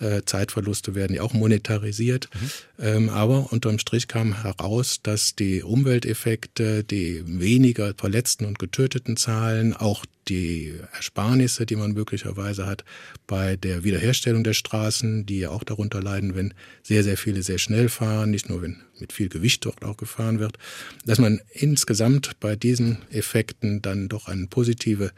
Äh, 0.00 0.22
Zeitverluste 0.24 0.94
werden 0.94 1.14
ja 1.14 1.22
auch 1.22 1.32
monetarisiert. 1.32 2.28
Mhm. 2.34 2.50
Ähm, 2.84 3.08
aber 3.08 3.52
unterm 3.52 3.78
Strich 3.78 4.06
kam 4.08 4.42
heraus, 4.42 5.00
dass 5.02 5.34
die 5.34 5.62
Umwelteffekte, 5.62 6.84
die 6.84 7.22
weniger 7.26 7.94
Verletzten 7.96 8.44
und 8.44 8.58
Getöteten 8.58 9.16
Zahlen, 9.16 9.74
auch 9.74 10.04
die 10.28 10.74
Ersparnisse, 10.92 11.66
die 11.66 11.76
man 11.76 11.92
möglicherweise 11.92 12.66
hat 12.66 12.84
bei 13.26 13.56
der 13.56 13.84
Wiederherstellung 13.84 14.44
der 14.44 14.54
Straßen, 14.54 15.26
die 15.26 15.40
ja 15.40 15.50
auch 15.50 15.64
darunter 15.64 16.02
leiden, 16.02 16.34
wenn 16.34 16.54
sehr, 16.82 17.04
sehr 17.04 17.16
viele 17.16 17.42
sehr 17.42 17.58
schnell 17.58 17.88
fahren, 17.88 18.30
nicht 18.30 18.48
nur 18.48 18.62
wenn 18.62 18.82
mit 19.00 19.12
viel 19.12 19.28
Gewicht 19.28 19.64
dort 19.64 19.84
auch 19.84 19.96
gefahren 19.96 20.38
wird, 20.38 20.58
dass 21.04 21.18
man 21.18 21.40
insgesamt 21.52 22.38
bei 22.40 22.56
diesen 22.56 22.98
Effekten 23.10 23.82
dann 23.82 24.08
doch 24.08 24.28
eine 24.28 24.46
positive 24.46 25.12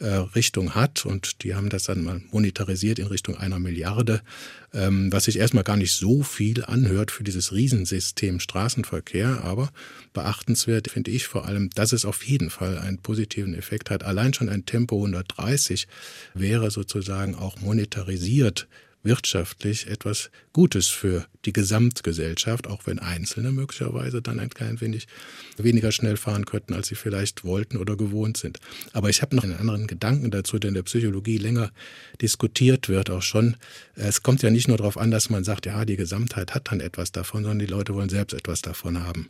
äh, 0.00 0.06
Richtung 0.06 0.74
hat. 0.74 1.06
Und 1.06 1.42
die 1.42 1.54
haben 1.54 1.68
das 1.68 1.84
dann 1.84 2.04
mal 2.04 2.20
monetarisiert 2.30 2.98
in 2.98 3.06
Richtung 3.06 3.36
einer 3.36 3.58
Milliarde, 3.58 4.20
ähm, 4.72 5.12
was 5.12 5.24
sich 5.24 5.38
erstmal 5.38 5.64
gar 5.64 5.76
nicht 5.76 5.92
so 5.92 6.22
viel 6.22 6.64
anhört 6.64 7.10
für 7.10 7.24
dieses 7.24 7.52
Riesensystem 7.52 8.40
Straßenverkehr, 8.40 9.42
aber 9.44 9.70
beachtenswert 10.12 10.90
finde 10.90 11.10
ich 11.10 11.26
vor 11.26 11.46
allem, 11.46 11.70
dass 11.70 11.92
es 11.92 12.04
auf 12.04 12.24
jeden 12.24 12.50
Fall 12.50 12.78
einen 12.78 12.98
positiven 12.98 13.54
Effekt 13.54 13.90
hat. 13.90 14.04
Allein 14.04 14.34
schon 14.34 14.48
ein 14.48 14.66
Tempo 14.66 14.96
130 14.96 15.86
wäre 16.34 16.70
sozusagen 16.70 17.34
auch 17.34 17.60
monetarisiert 17.60 18.68
wirtschaftlich 19.04 19.86
etwas 19.86 20.30
Gutes 20.52 20.88
für 20.88 21.26
die 21.44 21.52
Gesamtgesellschaft, 21.52 22.66
auch 22.66 22.86
wenn 22.86 22.98
Einzelne 22.98 23.52
möglicherweise 23.52 24.22
dann 24.22 24.40
ein 24.40 24.50
klein 24.50 24.80
wenig 24.80 25.06
weniger 25.56 25.92
schnell 25.92 26.16
fahren 26.16 26.46
könnten, 26.46 26.74
als 26.74 26.88
sie 26.88 26.94
vielleicht 26.94 27.44
wollten 27.44 27.76
oder 27.76 27.96
gewohnt 27.96 28.36
sind. 28.36 28.58
Aber 28.92 29.10
ich 29.10 29.22
habe 29.22 29.36
noch 29.36 29.44
einen 29.44 29.56
anderen 29.56 29.86
Gedanken 29.86 30.30
dazu, 30.30 30.58
der 30.58 30.68
in 30.68 30.74
der 30.74 30.82
Psychologie 30.82 31.38
länger 31.38 31.70
diskutiert 32.20 32.88
wird, 32.88 33.10
auch 33.10 33.22
schon. 33.22 33.56
Es 33.94 34.22
kommt 34.22 34.42
ja 34.42 34.50
nicht 34.50 34.68
nur 34.68 34.78
darauf 34.78 34.96
an, 34.96 35.10
dass 35.10 35.30
man 35.30 35.44
sagt, 35.44 35.66
ja, 35.66 35.84
die 35.84 35.96
Gesamtheit 35.96 36.54
hat 36.54 36.70
dann 36.70 36.80
etwas 36.80 37.12
davon, 37.12 37.42
sondern 37.42 37.58
die 37.60 37.72
Leute 37.72 37.94
wollen 37.94 38.08
selbst 38.08 38.34
etwas 38.34 38.62
davon 38.62 39.02
haben. 39.04 39.28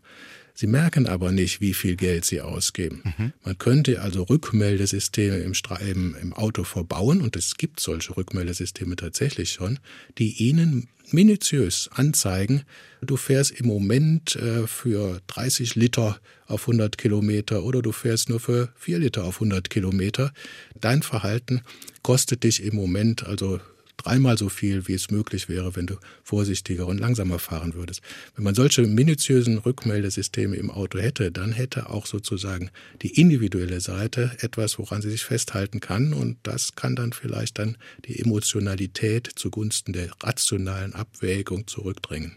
Sie 0.54 0.68
merken 0.68 1.06
aber 1.06 1.32
nicht, 1.32 1.60
wie 1.60 1.74
viel 1.74 1.96
Geld 1.96 2.24
sie 2.24 2.40
ausgeben. 2.40 3.02
Mhm. 3.18 3.32
Man 3.44 3.58
könnte 3.58 4.00
also 4.00 4.22
Rückmeldesysteme 4.22 5.38
im, 5.38 5.52
im, 5.80 6.16
im 6.20 6.32
Auto 6.32 6.62
verbauen, 6.62 7.20
und 7.20 7.34
es 7.34 7.56
gibt 7.56 7.80
solche 7.80 8.16
Rückmeldesysteme 8.16 8.94
tatsächlich 8.94 9.50
schon, 9.50 9.80
die 10.18 10.30
Ihnen 10.30 10.88
minutiös 11.10 11.90
anzeigen, 11.92 12.62
du 13.02 13.16
fährst 13.16 13.50
im 13.52 13.66
Moment 13.66 14.36
äh, 14.36 14.66
für 14.66 15.20
30 15.26 15.74
Liter 15.74 16.18
auf 16.46 16.62
100 16.62 16.96
Kilometer 16.98 17.64
oder 17.64 17.82
du 17.82 17.92
fährst 17.92 18.28
nur 18.28 18.40
für 18.40 18.72
4 18.76 19.00
Liter 19.00 19.24
auf 19.24 19.36
100 19.36 19.68
Kilometer. 19.70 20.32
Dein 20.80 21.02
Verhalten 21.02 21.62
kostet 22.02 22.44
dich 22.44 22.62
im 22.62 22.74
Moment 22.74 23.26
also 23.26 23.60
dreimal 24.04 24.38
so 24.38 24.48
viel, 24.48 24.86
wie 24.86 24.94
es 24.94 25.10
möglich 25.10 25.48
wäre, 25.48 25.76
wenn 25.76 25.86
du 25.86 25.96
vorsichtiger 26.22 26.86
und 26.86 26.98
langsamer 26.98 27.38
fahren 27.38 27.74
würdest. 27.74 28.02
Wenn 28.36 28.44
man 28.44 28.54
solche 28.54 28.82
minutiösen 28.82 29.58
Rückmeldesysteme 29.58 30.56
im 30.56 30.70
Auto 30.70 30.98
hätte, 30.98 31.32
dann 31.32 31.52
hätte 31.52 31.90
auch 31.90 32.06
sozusagen 32.06 32.70
die 33.02 33.20
individuelle 33.20 33.80
Seite 33.80 34.36
etwas, 34.40 34.78
woran 34.78 35.02
sie 35.02 35.10
sich 35.10 35.24
festhalten 35.24 35.80
kann 35.80 36.12
und 36.12 36.36
das 36.42 36.74
kann 36.74 36.96
dann 36.96 37.12
vielleicht 37.12 37.58
dann 37.58 37.76
die 38.04 38.20
Emotionalität 38.20 39.30
zugunsten 39.34 39.92
der 39.92 40.10
rationalen 40.22 40.94
Abwägung 40.94 41.66
zurückdrängen. 41.66 42.36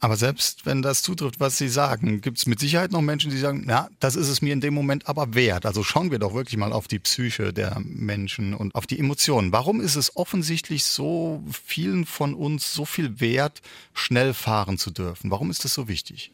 Aber 0.00 0.16
selbst 0.16 0.64
wenn 0.64 0.80
das 0.80 1.02
zutrifft, 1.02 1.40
was 1.40 1.58
Sie 1.58 1.68
sagen, 1.68 2.20
gibt 2.20 2.38
es 2.38 2.46
mit 2.46 2.60
Sicherheit 2.60 2.92
noch 2.92 3.00
Menschen, 3.00 3.32
die 3.32 3.38
sagen, 3.38 3.66
ja, 3.68 3.88
das 3.98 4.14
ist 4.14 4.28
es 4.28 4.40
mir 4.40 4.52
in 4.52 4.60
dem 4.60 4.72
Moment 4.72 5.08
aber 5.08 5.34
wert. 5.34 5.66
Also 5.66 5.82
schauen 5.82 6.12
wir 6.12 6.20
doch 6.20 6.34
wirklich 6.34 6.56
mal 6.56 6.72
auf 6.72 6.86
die 6.86 7.00
Psyche 7.00 7.52
der 7.52 7.80
Menschen 7.84 8.54
und 8.54 8.74
auf 8.76 8.86
die 8.86 8.98
Emotionen. 8.98 9.50
Warum 9.50 9.80
ist 9.80 9.96
es 9.96 10.16
offensichtlich 10.16 10.84
so 10.84 11.42
vielen 11.50 12.06
von 12.06 12.34
uns 12.34 12.72
so 12.72 12.84
viel 12.84 13.20
wert, 13.20 13.60
schnell 13.92 14.34
fahren 14.34 14.78
zu 14.78 14.92
dürfen? 14.92 15.32
Warum 15.32 15.50
ist 15.50 15.64
das 15.64 15.74
so 15.74 15.88
wichtig? 15.88 16.30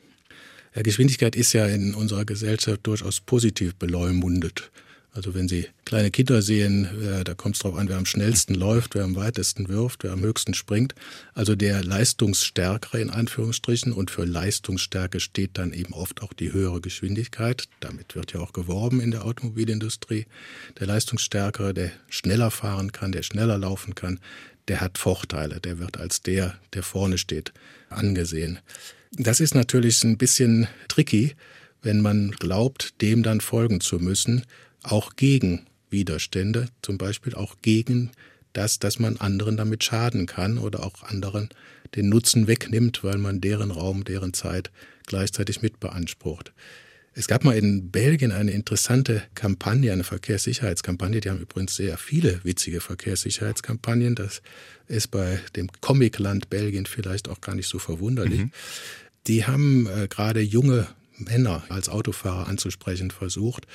Ja, 0.75 0.83
Geschwindigkeit 0.83 1.35
ist 1.35 1.53
ja 1.55 1.67
in 1.67 1.95
unserer 1.95 2.25
Gesellschaft 2.27 2.81
durchaus 2.83 3.21
positiv 3.21 3.77
beleumundet. 3.77 4.71
Also 5.15 5.33
wenn 5.33 5.47
Sie 5.47 5.69
kleine 5.85 6.11
Kinder 6.11 6.43
sehen, 6.43 6.89
äh, 7.01 7.23
da 7.23 7.35
kommt 7.35 7.55
es 7.55 7.63
darauf 7.63 7.79
an, 7.79 7.89
wer 7.89 7.99
am 7.99 8.05
schnellsten 8.05 8.53
läuft, 8.57 8.97
wer 8.97 9.05
am 9.05 9.15
weitesten 9.15 9.69
wirft, 9.69 10.03
wer 10.03 10.11
am 10.11 10.23
höchsten 10.23 10.55
springt. 10.55 10.97
Also 11.35 11.55
der 11.55 11.85
Leistungsstärkere 11.85 13.01
in 13.01 13.11
Anführungsstrichen 13.11 13.93
und 13.93 14.11
für 14.11 14.25
Leistungsstärke 14.25 15.21
steht 15.21 15.57
dann 15.57 15.73
eben 15.73 15.93
oft 15.93 16.21
auch 16.21 16.33
die 16.33 16.53
höhere 16.53 16.81
Geschwindigkeit. 16.81 17.69
Damit 17.79 18.17
wird 18.17 18.33
ja 18.33 18.41
auch 18.41 18.53
geworben 18.53 19.01
in 19.01 19.13
der 19.13 19.25
Automobilindustrie. 19.25 20.27
Der 20.81 20.89
Leistungsstärkere, 20.89 21.73
der 21.73 21.93
schneller 22.09 22.51
fahren 22.51 22.91
kann, 22.91 23.13
der 23.13 23.23
schneller 23.23 23.57
laufen 23.57 23.95
kann, 23.95 24.19
der 24.67 24.81
hat 24.81 24.99
Vorteile. 24.99 25.61
Der 25.61 25.79
wird 25.79 25.97
als 25.97 26.23
der, 26.23 26.59
der 26.73 26.83
vorne 26.83 27.19
steht, 27.19 27.53
angesehen. 27.89 28.59
Das 29.13 29.39
ist 29.39 29.55
natürlich 29.55 30.03
ein 30.03 30.19
bisschen 30.19 30.67
tricky, 30.89 31.37
wenn 31.83 32.01
man 32.01 32.33
glaubt, 32.33 33.01
dem 33.01 33.23
dann 33.23 33.41
folgen 33.41 33.81
zu 33.81 34.01
müssen 34.01 34.43
auch 34.85 35.17
gegen 35.17 35.67
Widerstände, 35.91 36.69
zum 36.83 36.99
Beispiel 36.99 37.35
auch 37.35 37.57
gegen 37.63 38.11
das, 38.53 38.79
dass 38.79 38.99
man 38.99 39.17
anderen 39.17 39.57
damit 39.57 39.85
schaden 39.85 40.27
kann 40.27 40.59
oder 40.59 40.85
auch 40.85 41.03
anderen 41.03 41.49
den 41.95 42.09
Nutzen 42.09 42.47
wegnimmt, 42.47 43.05
weil 43.05 43.19
man 43.19 43.41
deren 43.41 43.71
Raum, 43.71 44.05
deren 44.05 44.33
Zeit 44.33 44.71
gleichzeitig 45.07 45.63
mit 45.63 45.81
beansprucht. 45.81 46.53
Es 47.17 47.29
gab 47.29 47.45
mal 47.45 47.57
in 47.57 47.91
Belgien 47.91 48.33
eine 48.33 48.51
interessante 48.51 49.23
Kampagne, 49.37 49.93
eine 49.93 50.03
Verkehrssicherheitskampagne. 50.03 51.21
Die 51.21 51.31
haben 51.31 51.39
übrigens 51.39 51.77
sehr 51.77 51.97
viele 51.97 52.43
witzige 52.43 52.81
Verkehrssicherheitskampagnen. 52.81 54.17
Das 54.17 54.43
ist 54.89 55.13
bei 55.13 55.39
dem 55.55 55.71
Comicland 55.81 56.51
Belgien 56.51 56.87
vielleicht 56.87 57.29
auch 57.29 57.41
gar 57.41 57.55
nicht 57.55 57.69
so 57.69 57.79
verwunderlich. 57.79 58.41
Mhm. 58.41 58.51
Die 59.29 59.47
haben 59.47 59.87
äh, 59.87 60.09
gerade 60.09 60.41
junge 60.41 60.89
Männer 61.17 61.63
als 61.69 61.89
Autofahrer 61.89 62.49
anzusprechen 62.49 63.13
versucht 63.13 63.69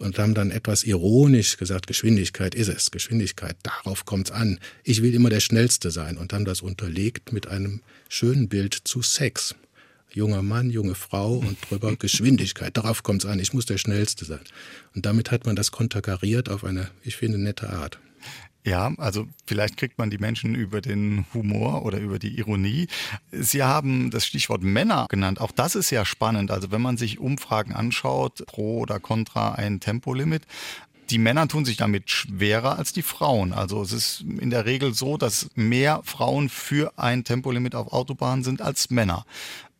und 0.00 0.18
haben 0.18 0.34
dann 0.34 0.50
etwas 0.50 0.82
ironisch 0.82 1.56
gesagt, 1.56 1.86
Geschwindigkeit 1.86 2.54
ist 2.54 2.68
es, 2.68 2.90
Geschwindigkeit, 2.90 3.56
darauf 3.62 4.04
kommt's 4.04 4.30
an. 4.30 4.58
Ich 4.82 5.02
will 5.02 5.14
immer 5.14 5.30
der 5.30 5.40
Schnellste 5.40 5.90
sein 5.90 6.16
und 6.16 6.32
haben 6.32 6.44
das 6.44 6.62
unterlegt 6.62 7.32
mit 7.32 7.46
einem 7.46 7.80
schönen 8.08 8.48
Bild 8.48 8.74
zu 8.74 9.02
Sex 9.02 9.54
junger 10.12 10.42
Mann, 10.42 10.70
junge 10.70 10.96
Frau 10.96 11.36
und 11.36 11.56
drüber 11.68 11.94
Geschwindigkeit. 11.98 12.76
Darauf 12.76 13.04
kommt 13.04 13.24
es 13.24 13.30
an, 13.30 13.38
ich 13.38 13.52
muss 13.52 13.66
der 13.66 13.78
Schnellste 13.78 14.24
sein. 14.24 14.40
Und 14.94 15.06
damit 15.06 15.30
hat 15.30 15.46
man 15.46 15.54
das 15.54 15.70
konterkariert 15.70 16.48
auf 16.48 16.64
eine, 16.64 16.90
ich 17.04 17.16
finde, 17.16 17.38
nette 17.38 17.70
Art. 17.70 18.00
Ja, 18.64 18.92
also 18.98 19.26
vielleicht 19.46 19.78
kriegt 19.78 19.98
man 19.98 20.10
die 20.10 20.18
Menschen 20.18 20.54
über 20.54 20.82
den 20.82 21.24
Humor 21.32 21.84
oder 21.84 21.98
über 21.98 22.18
die 22.18 22.38
Ironie. 22.38 22.88
Sie 23.32 23.62
haben 23.62 24.10
das 24.10 24.26
Stichwort 24.26 24.62
Männer 24.62 25.06
genannt. 25.08 25.40
Auch 25.40 25.52
das 25.52 25.74
ist 25.74 25.90
ja 25.90 26.04
spannend. 26.04 26.50
Also 26.50 26.70
wenn 26.70 26.82
man 26.82 26.98
sich 26.98 27.18
Umfragen 27.18 27.72
anschaut, 27.72 28.44
pro 28.46 28.80
oder 28.80 29.00
contra 29.00 29.52
ein 29.52 29.80
Tempolimit, 29.80 30.42
die 31.08 31.18
Männer 31.18 31.48
tun 31.48 31.64
sich 31.64 31.78
damit 31.78 32.10
schwerer 32.10 32.78
als 32.78 32.92
die 32.92 33.02
Frauen. 33.02 33.52
Also 33.52 33.82
es 33.82 33.92
ist 33.92 34.20
in 34.20 34.50
der 34.50 34.66
Regel 34.66 34.94
so, 34.94 35.16
dass 35.16 35.50
mehr 35.54 36.02
Frauen 36.04 36.48
für 36.48 36.92
ein 36.98 37.24
Tempolimit 37.24 37.74
auf 37.74 37.92
Autobahnen 37.92 38.44
sind 38.44 38.60
als 38.60 38.90
Männer. 38.90 39.24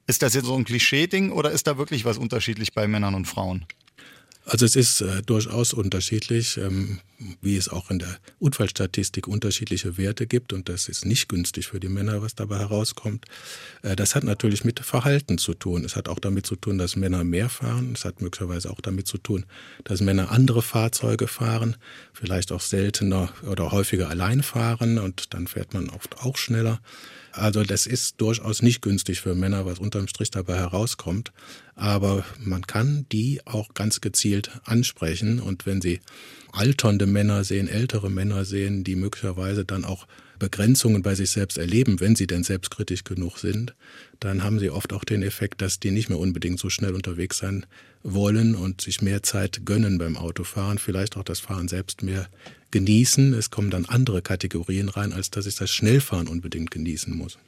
Ist 0.07 0.23
das 0.23 0.35
jetzt 0.35 0.47
so 0.47 0.57
ein 0.57 0.65
Klischee-Ding 0.65 1.31
oder 1.31 1.53
ist 1.53 1.67
da 1.67 1.79
wirklich 1.79 2.05
was 2.05 2.19
unterschiedlich 2.19 2.73
bei 2.73 2.89
Männern 2.89 3.15
und 3.15 3.27
Frauen? 3.27 3.67
Also 4.51 4.67
es 4.67 4.75
ist 4.75 5.01
äh, 5.01 5.23
durchaus 5.23 5.73
unterschiedlich, 5.73 6.57
ähm, 6.57 6.99
wie 7.41 7.57
es 7.57 7.69
auch 7.69 7.89
in 7.89 8.01
der 8.01 8.19
Unfallstatistik 8.41 9.29
unterschiedliche 9.29 9.97
Werte 9.97 10.27
gibt 10.27 10.53
und 10.53 10.69
das 10.69 10.89
ist 10.89 11.07
nicht 11.07 11.29
günstig 11.29 11.69
für 11.69 11.79
die 11.79 11.89
Männer, 11.89 12.21
was 12.21 12.35
dabei 12.35 12.59
herauskommt. 12.59 13.27
Äh, 13.83 13.95
das 13.95 14.17
hat 14.17 14.25
natürlich 14.25 14.65
mit 14.65 14.81
Verhalten 14.81 15.39
zu 15.39 15.55
tun. 15.55 15.85
Es 15.85 15.95
hat 15.95 16.09
auch 16.09 16.19
damit 16.19 16.47
zu 16.47 16.57
tun, 16.57 16.79
dass 16.79 16.97
Männer 16.97 17.23
mehr 17.23 17.49
fahren. 17.49 17.93
Es 17.95 18.05
hat 18.05 18.23
möglicherweise 18.23 18.71
auch 18.71 18.81
damit 18.81 19.07
zu 19.07 19.19
tun, 19.19 19.47
dass 19.85 20.01
Männer 20.01 20.33
andere 20.33 20.63
Fahrzeuge 20.63 21.29
fahren, 21.29 21.77
vielleicht 22.13 22.51
auch 22.51 22.61
seltener 22.61 23.33
oder 23.49 23.71
häufiger 23.71 24.09
allein 24.09 24.43
fahren 24.43 24.99
und 24.99 25.33
dann 25.33 25.47
fährt 25.47 25.75
man 25.75 25.91
oft 25.91 26.25
auch 26.25 26.37
schneller. 26.37 26.81
Also 27.33 27.63
das 27.63 27.87
ist 27.87 28.21
durchaus 28.21 28.63
nicht 28.63 28.83
günstig 28.83 29.21
für 29.21 29.35
Männer, 29.35 29.67
was 29.67 29.79
unterm 29.79 30.09
Strich 30.09 30.31
dabei 30.31 30.57
herauskommt. 30.57 31.33
Aber 31.75 32.25
man 32.39 32.67
kann 32.67 33.07
die 33.13 33.41
auch 33.47 33.75
ganz 33.75 34.01
gezielt 34.01 34.51
ansprechen. 34.65 35.41
Und 35.41 35.67
wenn 35.67 35.81
Sie 35.81 36.01
alternde 36.53 37.07
Männer 37.07 37.45
sehen, 37.45 37.69
ältere 37.69 38.11
Männer 38.11 38.45
sehen, 38.45 38.85
die 38.85 38.97
möglicherweise 38.97 39.65
dann 39.65 39.85
auch 39.85 40.07
Begrenzungen 40.39 41.03
bei 41.03 41.15
sich 41.15 41.31
selbst 41.31 41.59
erleben, 41.59 42.01
wenn 42.01 42.17
sie 42.17 42.27
denn 42.27 42.43
selbstkritisch 42.43 43.05
genug 43.05 43.39
sind, 43.39 43.75
dann 44.19 44.43
haben 44.43 44.59
sie 44.59 44.71
oft 44.71 44.93
auch 44.93 45.05
den 45.05 45.23
Effekt, 45.23 45.63
dass 45.63 45.79
die 45.79 45.91
nicht 45.91 46.09
mehr 46.09 46.19
unbedingt 46.19 46.59
so 46.59 46.71
schnell 46.71 46.95
unterwegs 46.95 47.39
sein 47.39 47.67
wollen 48.03 48.55
und 48.55 48.81
sich 48.81 49.03
mehr 49.03 49.23
Zeit 49.23 49.67
gönnen 49.67 49.99
beim 49.99 50.17
Autofahren, 50.17 50.79
vielleicht 50.79 51.17
auch 51.17 51.25
das 51.25 51.41
Fahren 51.41 51.69
selbst 51.69 52.03
mehr 52.03 52.29
genießen. 52.71 53.35
Es 53.35 53.51
kommen 53.51 53.71
dann 53.71 53.85
andere 53.85 54.23
Kategorien 54.23 54.89
rein, 54.89 55.13
als 55.13 55.31
dass 55.31 55.47
ich 55.47 55.57
das 55.57 55.71
Schnellfahren 55.71 56.27
unbedingt 56.27 56.71
genießen 56.71 57.15
muss. 57.15 57.39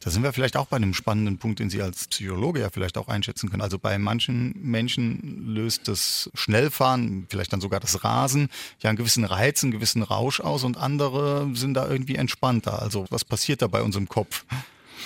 Da 0.00 0.10
sind 0.10 0.22
wir 0.22 0.32
vielleicht 0.32 0.56
auch 0.56 0.66
bei 0.66 0.76
einem 0.76 0.94
spannenden 0.94 1.38
Punkt, 1.38 1.58
den 1.58 1.70
Sie 1.70 1.82
als 1.82 2.08
Psychologe 2.08 2.60
ja 2.60 2.70
vielleicht 2.70 2.96
auch 2.98 3.08
einschätzen 3.08 3.50
können. 3.50 3.62
Also 3.62 3.78
bei 3.78 3.98
manchen 3.98 4.54
Menschen 4.62 5.46
löst 5.46 5.88
das 5.88 6.30
Schnellfahren, 6.34 7.26
vielleicht 7.28 7.52
dann 7.52 7.60
sogar 7.60 7.80
das 7.80 8.04
Rasen, 8.04 8.48
ja 8.80 8.90
einen 8.90 8.96
gewissen 8.96 9.24
Reiz, 9.24 9.62
einen 9.62 9.72
gewissen 9.72 10.02
Rausch 10.02 10.40
aus 10.40 10.64
und 10.64 10.76
andere 10.76 11.48
sind 11.54 11.74
da 11.74 11.88
irgendwie 11.88 12.16
entspannter. 12.16 12.80
Also 12.80 13.06
was 13.10 13.24
passiert 13.24 13.62
da 13.62 13.66
bei 13.66 13.82
unserem 13.82 14.08
Kopf? 14.08 14.44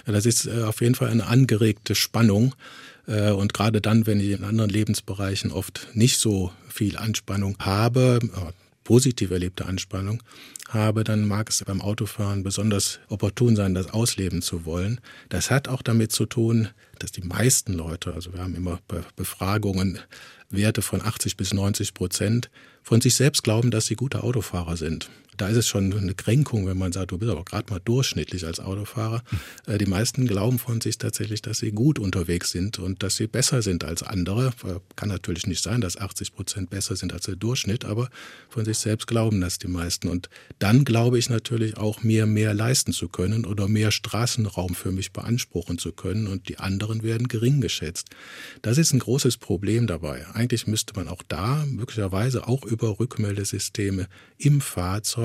Ja, 0.07 0.13
das 0.13 0.27
ist 0.27 0.47
äh, 0.47 0.63
auf 0.65 0.81
jeden 0.81 0.95
Fall 0.95 1.09
eine 1.09 1.27
angeregte 1.27 1.95
Spannung. 1.95 2.55
Äh, 3.07 3.31
und 3.31 3.53
gerade 3.55 3.81
dann, 3.81 4.07
wenn 4.07 4.21
ich 4.21 4.31
in 4.31 4.45
anderen 4.45 4.71
Lebensbereichen 4.71 5.53
oft 5.53 5.89
nicht 5.95 6.19
so 6.19 6.53
viel 6.69 6.97
Anspannung 6.97 7.57
habe, 7.61 8.21
äh, 8.23 8.53
positiv 8.85 9.31
erlebte 9.31 9.67
Anspannung 9.67 10.23
habe, 10.69 11.05
dann 11.05 11.27
mag 11.27 11.51
es 11.51 11.63
beim 11.65 11.81
Autofahren 11.81 12.43
besonders 12.43 13.01
opportun 13.09 13.57
sein, 13.57 13.75
das 13.75 13.89
ausleben 13.89 14.43
zu 14.43 14.65
wollen. 14.65 15.01
Das 15.29 15.51
hat 15.51 15.69
auch 15.69 15.83
damit 15.83 16.13
zu 16.13 16.27
tun, 16.27 16.69
dass 16.99 17.13
die 17.13 17.23
meisten 17.23 17.75
Leute, 17.75 18.15
also 18.15 18.33
wir 18.33 18.41
haben 18.41 18.55
immer 18.55 18.81
bei 18.89 19.01
Befragungen 19.17 19.99
Werte 20.51 20.83
von 20.83 21.03
80 21.03 21.37
bis 21.37 21.55
90 21.55 21.95
Prozent, 21.95 22.51
von 22.83 23.01
sich 23.01 23.15
selbst 23.15 23.43
glauben, 23.43 23.71
dass 23.71 23.87
sie 23.87 23.97
gute 23.97 24.23
Autofahrer 24.23 24.77
sind. 24.77 25.11
Da 25.37 25.49
ist 25.49 25.57
es 25.57 25.67
schon 25.67 25.93
eine 25.95 26.15
Kränkung, 26.15 26.67
wenn 26.67 26.77
man 26.77 26.93
sagt, 26.93 27.11
du 27.11 27.19
bist 27.19 27.31
aber 27.31 27.45
gerade 27.45 27.73
mal 27.73 27.81
durchschnittlich 27.83 28.45
als 28.45 28.61
Autofahrer. 28.61 29.23
Äh, 29.67 29.79
die 29.79 29.87
meisten 29.87 30.27
glauben 30.27 30.59
von 30.59 30.81
sich 30.81 30.99
tatsächlich, 30.99 31.41
dass 31.41 31.59
sie 31.59 31.73
gut 31.73 31.99
unterwegs 31.99 32.51
sind 32.51 32.79
und 32.79 33.03
dass 33.03 33.17
sie 33.17 33.29
besser 33.29 33.63
sind 33.63 33.85
als 33.85 34.03
andere. 34.03 34.49
Äh, 34.65 34.81
kann 34.95 35.09
natürlich 35.09 35.47
nicht 35.47 35.63
sein, 35.63 35.81
dass 35.81 35.97
80 35.97 36.35
Prozent 36.35 36.71
besser 36.71 36.97
sind 36.97 37.15
als 37.15 37.25
der 37.25 37.37
Durchschnitt, 37.37 37.87
aber 37.87 38.11
von 38.51 38.67
sich 38.67 38.79
selbst 38.79 39.07
glauben 39.07 39.41
das 39.41 39.59
die 39.59 39.69
meisten. 39.69 40.09
Und 40.09 40.29
dann 40.59 40.85
glaube 40.85 41.19
ich 41.19 41.31
natürlich 41.31 41.79
auch, 41.79 42.03
mir 42.03 42.27
mehr 42.27 42.53
leisten 42.53 42.93
zu 42.93 43.09
können 43.09 43.47
oder 43.47 43.69
mehr 43.69 43.91
Straßenraum 43.91 44.75
für 44.75 44.93
mich 44.93 45.13
beanspruchen 45.13 45.79
zu 45.79 45.93
können 45.93 46.27
und 46.27 46.49
die 46.49 46.59
anderen 46.59 47.03
werden 47.03 47.29
gering 47.29 47.63
geschätzt. 47.63 48.11
Das 48.61 48.77
ist 48.77 48.93
ein 48.93 48.99
großes 48.99 49.39
Problem 49.39 49.87
dabei. 49.87 50.27
Eigentlich 50.35 50.67
müsste 50.67 50.93
man 50.95 51.09
auch 51.09 51.23
da 51.27 51.65
möglicherweise 51.67 52.47
auch 52.47 52.65
über 52.67 53.01
Rückmeldesysteme 53.01 54.09
im 54.37 54.61
Fahrzeug 54.61 55.22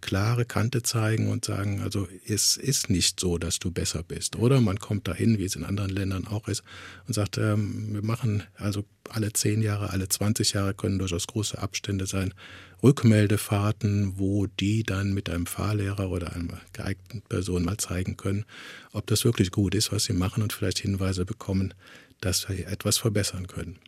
klare 0.00 0.44
Kante 0.44 0.82
zeigen 0.82 1.28
und 1.30 1.44
sagen, 1.44 1.80
also 1.80 2.06
es 2.26 2.56
ist 2.56 2.90
nicht 2.90 3.18
so, 3.18 3.38
dass 3.38 3.58
du 3.58 3.70
besser 3.70 4.02
bist. 4.02 4.36
Oder 4.36 4.60
man 4.60 4.78
kommt 4.78 5.08
dahin, 5.08 5.38
wie 5.38 5.44
es 5.44 5.56
in 5.56 5.64
anderen 5.64 5.90
Ländern 5.90 6.26
auch 6.26 6.46
ist, 6.48 6.62
und 7.06 7.14
sagt, 7.14 7.38
ähm, 7.38 7.94
wir 7.94 8.02
machen 8.02 8.42
also 8.56 8.84
alle 9.08 9.32
zehn 9.32 9.62
Jahre, 9.62 9.90
alle 9.90 10.08
20 10.08 10.52
Jahre 10.52 10.74
können 10.74 10.98
durchaus 10.98 11.26
große 11.26 11.58
Abstände 11.58 12.06
sein, 12.06 12.34
Rückmeldefahrten, 12.82 14.18
wo 14.18 14.46
die 14.46 14.82
dann 14.82 15.14
mit 15.14 15.30
einem 15.30 15.46
Fahrlehrer 15.46 16.10
oder 16.10 16.34
einer 16.34 16.60
geeigneten 16.74 17.22
Person 17.22 17.64
mal 17.64 17.78
zeigen 17.78 18.18
können, 18.18 18.44
ob 18.92 19.06
das 19.06 19.24
wirklich 19.24 19.50
gut 19.50 19.74
ist, 19.74 19.90
was 19.90 20.04
sie 20.04 20.12
machen 20.12 20.42
und 20.42 20.52
vielleicht 20.52 20.78
Hinweise 20.80 21.24
bekommen, 21.24 21.72
dass 22.20 22.48
wir 22.48 22.68
etwas 22.68 22.98
verbessern 22.98 23.46
können. 23.46 23.78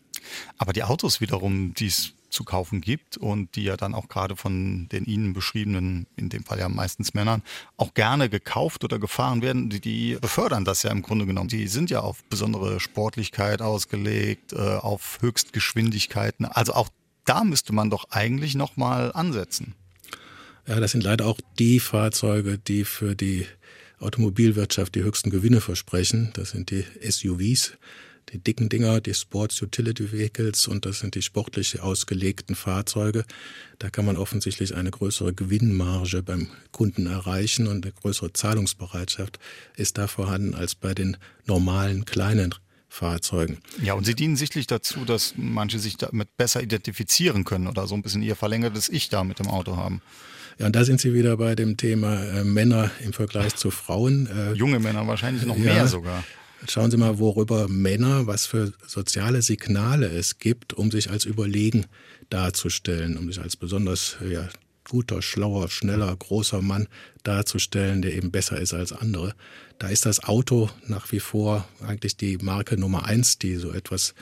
Aber 0.56 0.72
die 0.72 0.82
Autos 0.82 1.20
wiederum, 1.20 1.74
die 1.74 1.86
es 1.86 2.14
zu 2.30 2.44
kaufen 2.44 2.80
gibt 2.80 3.16
und 3.16 3.56
die 3.56 3.64
ja 3.64 3.76
dann 3.76 3.94
auch 3.94 4.08
gerade 4.08 4.36
von 4.36 4.88
den 4.90 5.04
Ihnen 5.04 5.32
beschriebenen, 5.32 6.06
in 6.16 6.28
dem 6.28 6.44
Fall 6.44 6.58
ja 6.58 6.68
meistens 6.68 7.14
Männern, 7.14 7.42
auch 7.76 7.94
gerne 7.94 8.28
gekauft 8.28 8.84
oder 8.84 8.98
gefahren 8.98 9.42
werden, 9.42 9.70
die, 9.70 9.80
die 9.80 10.18
befördern 10.20 10.64
das 10.64 10.82
ja 10.82 10.90
im 10.90 11.02
Grunde 11.02 11.26
genommen. 11.26 11.48
Die 11.48 11.68
sind 11.68 11.90
ja 11.90 12.00
auf 12.00 12.24
besondere 12.24 12.80
Sportlichkeit 12.80 13.62
ausgelegt, 13.62 14.52
äh, 14.52 14.56
auf 14.56 15.18
Höchstgeschwindigkeiten. 15.20 16.46
Also 16.46 16.74
auch 16.74 16.88
da 17.24 17.44
müsste 17.44 17.72
man 17.72 17.90
doch 17.90 18.10
eigentlich 18.10 18.54
nochmal 18.54 19.12
ansetzen. 19.12 19.74
Ja, 20.66 20.80
das 20.80 20.92
sind 20.92 21.04
leider 21.04 21.26
auch 21.26 21.40
die 21.58 21.80
Fahrzeuge, 21.80 22.58
die 22.58 22.84
für 22.84 23.14
die 23.14 23.46
Automobilwirtschaft 24.00 24.94
die 24.94 25.02
höchsten 25.02 25.30
Gewinne 25.30 25.60
versprechen. 25.60 26.30
Das 26.34 26.50
sind 26.50 26.70
die 26.70 26.84
SUVs, 27.08 27.76
die 28.30 28.38
dicken 28.38 28.68
Dinger, 28.68 29.00
die 29.00 29.14
Sports 29.14 29.62
Utility 29.62 30.12
Vehicles 30.12 30.66
und 30.66 30.84
das 30.84 30.98
sind 30.98 31.14
die 31.14 31.22
sportlich 31.22 31.80
ausgelegten 31.80 32.56
Fahrzeuge. 32.56 33.24
Da 33.78 33.90
kann 33.90 34.04
man 34.04 34.16
offensichtlich 34.16 34.74
eine 34.74 34.90
größere 34.90 35.32
Gewinnmarge 35.32 36.22
beim 36.22 36.48
Kunden 36.72 37.06
erreichen 37.06 37.66
und 37.66 37.84
eine 37.84 37.92
größere 37.92 38.32
Zahlungsbereitschaft 38.32 39.38
ist 39.76 39.98
da 39.98 40.06
vorhanden 40.08 40.54
als 40.54 40.74
bei 40.74 40.94
den 40.94 41.16
normalen 41.46 42.04
kleinen 42.04 42.54
Fahrzeugen. 42.88 43.58
Ja, 43.82 43.94
und 43.94 44.04
sie 44.06 44.14
dienen 44.14 44.36
sichtlich 44.36 44.66
dazu, 44.66 45.04
dass 45.04 45.34
manche 45.36 45.78
sich 45.78 45.96
damit 45.96 46.36
besser 46.36 46.62
identifizieren 46.62 47.44
können 47.44 47.66
oder 47.66 47.86
so 47.86 47.94
ein 47.94 48.02
bisschen 48.02 48.22
ihr 48.22 48.36
verlängertes 48.36 48.88
Ich 48.88 49.08
da 49.08 49.22
mit 49.22 49.38
dem 49.38 49.48
Auto 49.48 49.76
haben. 49.76 50.00
Ja, 50.58 50.66
und 50.66 50.74
da 50.74 50.84
sind 50.84 51.00
Sie 51.00 51.12
wieder 51.12 51.36
bei 51.36 51.54
dem 51.54 51.76
Thema 51.76 52.22
äh, 52.24 52.42
Männer 52.42 52.90
im 53.04 53.12
Vergleich 53.12 53.56
zu 53.56 53.70
Frauen. 53.70 54.26
Äh, 54.26 54.54
Junge 54.54 54.78
Männer 54.78 55.06
wahrscheinlich 55.06 55.44
noch 55.44 55.58
ja, 55.58 55.64
mehr 55.64 55.86
sogar. 55.86 56.24
Schauen 56.68 56.90
Sie 56.90 56.96
mal, 56.96 57.18
worüber 57.18 57.68
Männer, 57.68 58.26
was 58.26 58.46
für 58.46 58.72
soziale 58.86 59.40
Signale 59.40 60.08
es 60.08 60.38
gibt, 60.38 60.74
um 60.74 60.90
sich 60.90 61.10
als 61.10 61.24
überlegen 61.24 61.86
darzustellen, 62.28 63.16
um 63.16 63.28
sich 63.28 63.40
als 63.40 63.56
besonders 63.56 64.16
ja, 64.28 64.48
guter, 64.88 65.22
schlauer, 65.22 65.68
schneller, 65.68 66.14
großer 66.16 66.62
Mann 66.62 66.88
darzustellen, 67.22 68.02
der 68.02 68.14
eben 68.14 68.32
besser 68.32 68.60
ist 68.60 68.74
als 68.74 68.92
andere. 68.92 69.34
Da 69.78 69.88
ist 69.88 70.06
das 70.06 70.24
Auto 70.24 70.68
nach 70.86 71.12
wie 71.12 71.20
vor 71.20 71.68
eigentlich 71.86 72.16
die 72.16 72.38
Marke 72.38 72.76
Nummer 72.76 73.04
eins, 73.04 73.38
die 73.38 73.56
so 73.56 73.72
etwas 73.72 74.14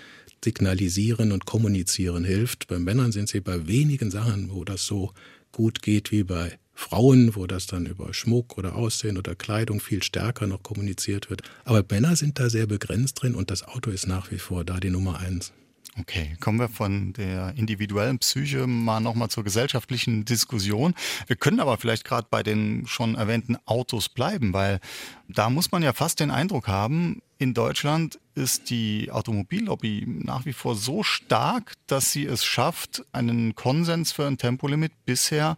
signalisieren 0.45 1.33
und 1.33 1.47
kommunizieren 1.47 2.25
hilft. 2.25 2.69
Bei 2.69 2.79
Männern 2.79 3.13
sind 3.13 3.29
sie 3.29 3.41
bei 3.41 3.67
wenigen 3.67 4.11
Sachen, 4.11 4.51
wo 4.53 4.65
das 4.65 4.87
so 4.87 5.13
gut 5.51 5.83
geht 5.83 6.13
wie 6.13 6.23
bei 6.23 6.59
Frauen, 6.75 7.35
wo 7.37 7.47
das 7.47 7.67
dann 7.67 7.87
über 7.87 8.13
Schmuck 8.13 8.59
oder 8.59 8.75
Aussehen 8.75 9.17
oder 9.17 9.35
Kleidung 9.35 9.81
viel 9.81 10.03
stärker 10.03 10.47
noch 10.47 10.63
kommuniziert 10.63 11.31
wird. 11.31 11.43
Aber 11.65 11.85
Männer 11.89 12.17
sind 12.17 12.39
da 12.39 12.51
sehr 12.51 12.67
begrenzt 12.67 13.23
drin 13.23 13.35
und 13.35 13.51
das 13.51 13.63
Auto 13.63 13.91
ist 13.91 14.07
nach 14.07 14.31
wie 14.31 14.39
vor 14.39 14.65
da 14.65 14.79
die 14.81 14.91
Nummer 14.91 15.19
eins. 15.19 15.53
Okay, 15.97 16.37
kommen 16.41 16.59
wir 16.59 16.69
von 16.69 17.13
der 17.13 17.55
individuellen 17.57 18.19
Psyche 18.19 18.67
mal 18.67 18.99
nochmal 18.99 19.29
zur 19.29 19.45
gesellschaftlichen 19.45 20.25
Diskussion. 20.25 20.93
Wir 21.29 21.37
können 21.37 21.61
aber 21.61 21.79
vielleicht 21.79 22.05
gerade 22.05 22.27
bei 22.29 22.43
den 22.43 22.85
schon 22.89 23.15
erwähnten 23.15 23.57
Autos 23.65 24.09
bleiben, 24.09 24.53
weil 24.53 24.81
da 25.29 25.51
muss 25.51 25.71
man 25.71 25.85
ja 25.85 25.93
fast 25.93 26.19
den 26.19 26.33
Eindruck 26.33 26.67
haben, 26.67 27.23
in 27.39 27.55
Deutschland 27.55 28.19
ist 28.35 28.71
die 28.71 29.11
Automobillobby 29.13 30.05
nach 30.07 30.47
wie 30.47 30.53
vor 30.53 30.75
so 30.75 31.05
stark, 31.05 31.75
dass 31.87 32.11
sie 32.11 32.25
es 32.25 32.45
schafft, 32.45 33.05
einen 33.13 33.55
Konsens 33.55 34.11
für 34.13 34.27
ein 34.27 34.39
Tempolimit 34.39 34.93
bisher 35.05 35.57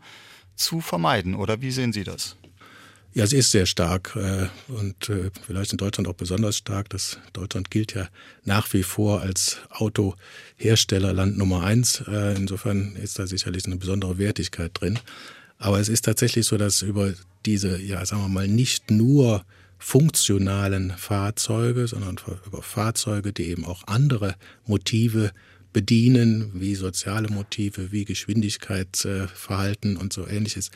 zu 0.54 0.80
vermeiden. 0.80 1.34
Oder 1.34 1.62
wie 1.62 1.70
sehen 1.70 1.92
Sie 1.92 2.04
das? 2.04 2.36
Ja, 3.16 3.26
sie 3.26 3.38
ist 3.38 3.50
sehr 3.50 3.64
stark 3.64 4.14
äh, 4.14 4.48
und 4.68 5.08
äh, 5.08 5.30
vielleicht 5.46 5.72
in 5.72 5.78
Deutschland 5.78 6.06
auch 6.06 6.12
besonders 6.12 6.58
stark. 6.58 6.90
Das 6.90 7.18
Deutschland 7.32 7.70
gilt 7.70 7.94
ja 7.94 8.08
nach 8.44 8.70
wie 8.74 8.82
vor 8.82 9.22
als 9.22 9.56
Autoherstellerland 9.70 11.38
Nummer 11.38 11.62
eins. 11.62 12.04
Äh, 12.06 12.36
insofern 12.36 12.94
ist 12.96 13.18
da 13.18 13.26
sicherlich 13.26 13.64
eine 13.64 13.76
besondere 13.76 14.18
Wertigkeit 14.18 14.72
drin. 14.74 14.98
Aber 15.56 15.80
es 15.80 15.88
ist 15.88 16.04
tatsächlich 16.04 16.44
so, 16.44 16.58
dass 16.58 16.82
über 16.82 17.14
diese, 17.46 17.80
ja, 17.80 18.04
sagen 18.04 18.20
wir 18.20 18.28
mal, 18.28 18.48
nicht 18.48 18.90
nur 18.90 19.46
funktionalen 19.78 20.90
Fahrzeuge, 20.90 21.88
sondern 21.88 22.18
über 22.46 22.60
Fahrzeuge, 22.60 23.32
die 23.32 23.48
eben 23.48 23.64
auch 23.64 23.84
andere 23.86 24.34
Motive 24.66 25.32
bedienen, 25.76 26.52
wie 26.54 26.74
soziale 26.74 27.28
Motive, 27.28 27.92
wie 27.92 28.06
Geschwindigkeitsverhalten 28.06 29.98
und 29.98 30.10
so 30.10 30.26
ähnliches, 30.26 30.70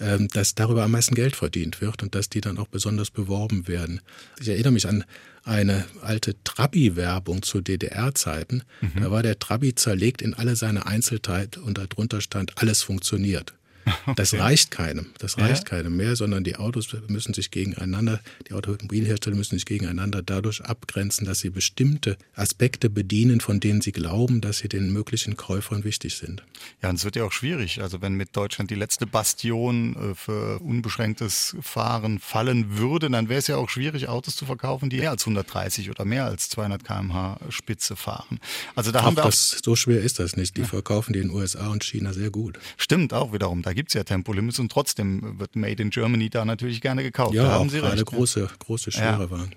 ähm, 0.00 0.26
dass 0.26 0.56
darüber 0.56 0.82
am 0.82 0.90
meisten 0.90 1.14
Geld 1.14 1.36
verdient 1.36 1.80
wird 1.80 2.02
und 2.02 2.16
dass 2.16 2.30
die 2.30 2.40
dann 2.40 2.58
auch 2.58 2.66
besonders 2.66 3.12
beworben 3.12 3.68
werden. 3.68 4.00
Ich 4.40 4.48
erinnere 4.48 4.72
mich 4.72 4.88
an 4.88 5.04
eine 5.44 5.84
alte 6.02 6.34
Trabi-Werbung 6.42 7.42
zu 7.42 7.60
DDR-Zeiten. 7.60 8.64
Mhm. 8.80 9.00
Da 9.00 9.12
war 9.12 9.22
der 9.22 9.38
Trabi 9.38 9.76
zerlegt 9.76 10.20
in 10.20 10.34
alle 10.34 10.56
seine 10.56 10.84
Einzelteile 10.84 11.50
und 11.64 11.78
darunter 11.78 12.20
stand, 12.20 12.54
alles 12.56 12.82
funktioniert. 12.82 13.54
Okay. 14.06 14.14
Das 14.16 14.34
reicht 14.34 14.70
keinem. 14.70 15.06
Das 15.18 15.36
reicht 15.36 15.64
ja. 15.70 15.76
keinem 15.76 15.96
mehr, 15.96 16.16
sondern 16.16 16.42
die 16.42 16.56
Autos 16.56 16.88
müssen 17.08 17.34
sich 17.34 17.50
gegeneinander, 17.50 18.20
die 18.48 18.54
Automobilhersteller 18.54 19.36
müssen 19.36 19.56
sich 19.56 19.66
gegeneinander 19.66 20.22
dadurch 20.22 20.62
abgrenzen, 20.62 21.26
dass 21.26 21.40
sie 21.40 21.50
bestimmte 21.50 22.16
Aspekte 22.34 22.88
bedienen, 22.88 23.40
von 23.40 23.60
denen 23.60 23.82
sie 23.82 23.92
glauben, 23.92 24.40
dass 24.40 24.58
sie 24.58 24.68
den 24.68 24.90
möglichen 24.92 25.36
Käufern 25.36 25.84
wichtig 25.84 26.16
sind. 26.16 26.42
Ja, 26.82 26.88
und 26.88 26.96
es 26.96 27.04
wird 27.04 27.16
ja 27.16 27.24
auch 27.24 27.32
schwierig. 27.32 27.82
Also 27.82 28.00
wenn 28.00 28.14
mit 28.14 28.36
Deutschland 28.36 28.70
die 28.70 28.74
letzte 28.74 29.06
Bastion 29.06 30.12
äh, 30.12 30.14
für 30.14 30.58
unbeschränktes 30.60 31.56
Fahren 31.60 32.18
fallen 32.18 32.78
würde, 32.78 33.10
dann 33.10 33.28
wäre 33.28 33.38
es 33.38 33.46
ja 33.46 33.56
auch 33.56 33.68
schwierig, 33.68 34.08
Autos 34.08 34.36
zu 34.36 34.46
verkaufen, 34.46 34.90
die 34.90 34.98
mehr 34.98 35.10
als 35.10 35.22
130 35.22 35.90
oder 35.90 36.04
mehr 36.04 36.24
als 36.24 36.48
200 36.48 36.84
km/h 36.84 37.38
Spitze 37.50 37.96
fahren. 37.96 38.40
Also 38.74 38.92
da 38.92 39.00
Ach, 39.00 39.04
haben 39.04 39.16
wir 39.16 39.24
auch 39.24 39.30
das, 39.30 39.60
so 39.62 39.76
schwer 39.76 40.00
ist 40.00 40.18
das 40.18 40.36
nicht. 40.36 40.56
Die 40.56 40.62
ja. 40.62 40.66
verkaufen 40.66 41.12
die 41.12 41.20
in 41.20 41.28
den 41.28 41.36
USA 41.36 41.68
und 41.68 41.84
China 41.84 42.12
sehr 42.12 42.30
gut. 42.30 42.58
Stimmt 42.76 43.12
auch 43.12 43.32
wiederum. 43.32 43.62
Da 43.62 43.69
gibt 43.72 43.90
es 43.90 43.94
ja 43.94 44.04
Tempolimits 44.04 44.58
und 44.58 44.70
trotzdem 44.70 45.38
wird 45.38 45.56
Made 45.56 45.82
in 45.82 45.90
Germany 45.90 46.30
da 46.30 46.44
natürlich 46.44 46.80
gerne 46.80 47.02
gekauft. 47.02 47.34
Ja, 47.34 47.44
da 47.44 47.50
haben 47.52 47.68
auch 47.68 47.70
Sie 47.70 47.78
recht, 47.78 48.06
große, 48.06 48.48
große 48.58 48.92
Schwere 48.92 49.22
ja. 49.22 49.30
waren. 49.30 49.54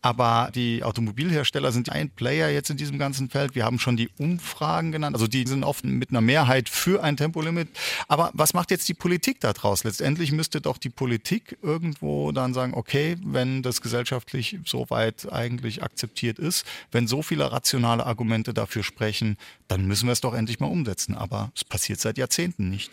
Aber 0.00 0.50
die 0.54 0.82
Automobilhersteller 0.82 1.72
sind 1.72 1.90
ein 1.90 2.10
Player 2.10 2.50
jetzt 2.50 2.70
in 2.70 2.76
diesem 2.76 2.98
ganzen 2.98 3.30
Feld. 3.30 3.54
Wir 3.54 3.64
haben 3.64 3.78
schon 3.78 3.96
die 3.96 4.10
Umfragen 4.18 4.92
genannt. 4.92 5.14
Also 5.14 5.26
die 5.26 5.46
sind 5.46 5.64
oft 5.64 5.84
mit 5.84 6.10
einer 6.10 6.20
Mehrheit 6.20 6.68
für 6.68 7.02
ein 7.02 7.16
Tempolimit. 7.16 7.68
Aber 8.08 8.30
was 8.34 8.54
macht 8.54 8.70
jetzt 8.70 8.88
die 8.88 8.94
Politik 8.94 9.40
daraus? 9.40 9.84
Letztendlich 9.84 10.32
müsste 10.32 10.60
doch 10.60 10.78
die 10.78 10.90
Politik 10.90 11.58
irgendwo 11.62 12.32
dann 12.32 12.54
sagen, 12.54 12.74
okay, 12.74 13.16
wenn 13.24 13.62
das 13.62 13.80
gesellschaftlich 13.80 14.58
soweit 14.64 15.32
eigentlich 15.32 15.82
akzeptiert 15.82 16.38
ist, 16.38 16.66
wenn 16.90 17.06
so 17.06 17.22
viele 17.22 17.50
rationale 17.52 18.04
Argumente 18.06 18.54
dafür 18.54 18.82
sprechen, 18.82 19.36
dann 19.68 19.86
müssen 19.86 20.06
wir 20.06 20.12
es 20.12 20.20
doch 20.20 20.34
endlich 20.34 20.60
mal 20.60 20.66
umsetzen. 20.66 21.14
Aber 21.14 21.52
es 21.54 21.64
passiert 21.64 22.00
seit 22.00 22.18
Jahrzehnten 22.18 22.68
nicht. 22.70 22.90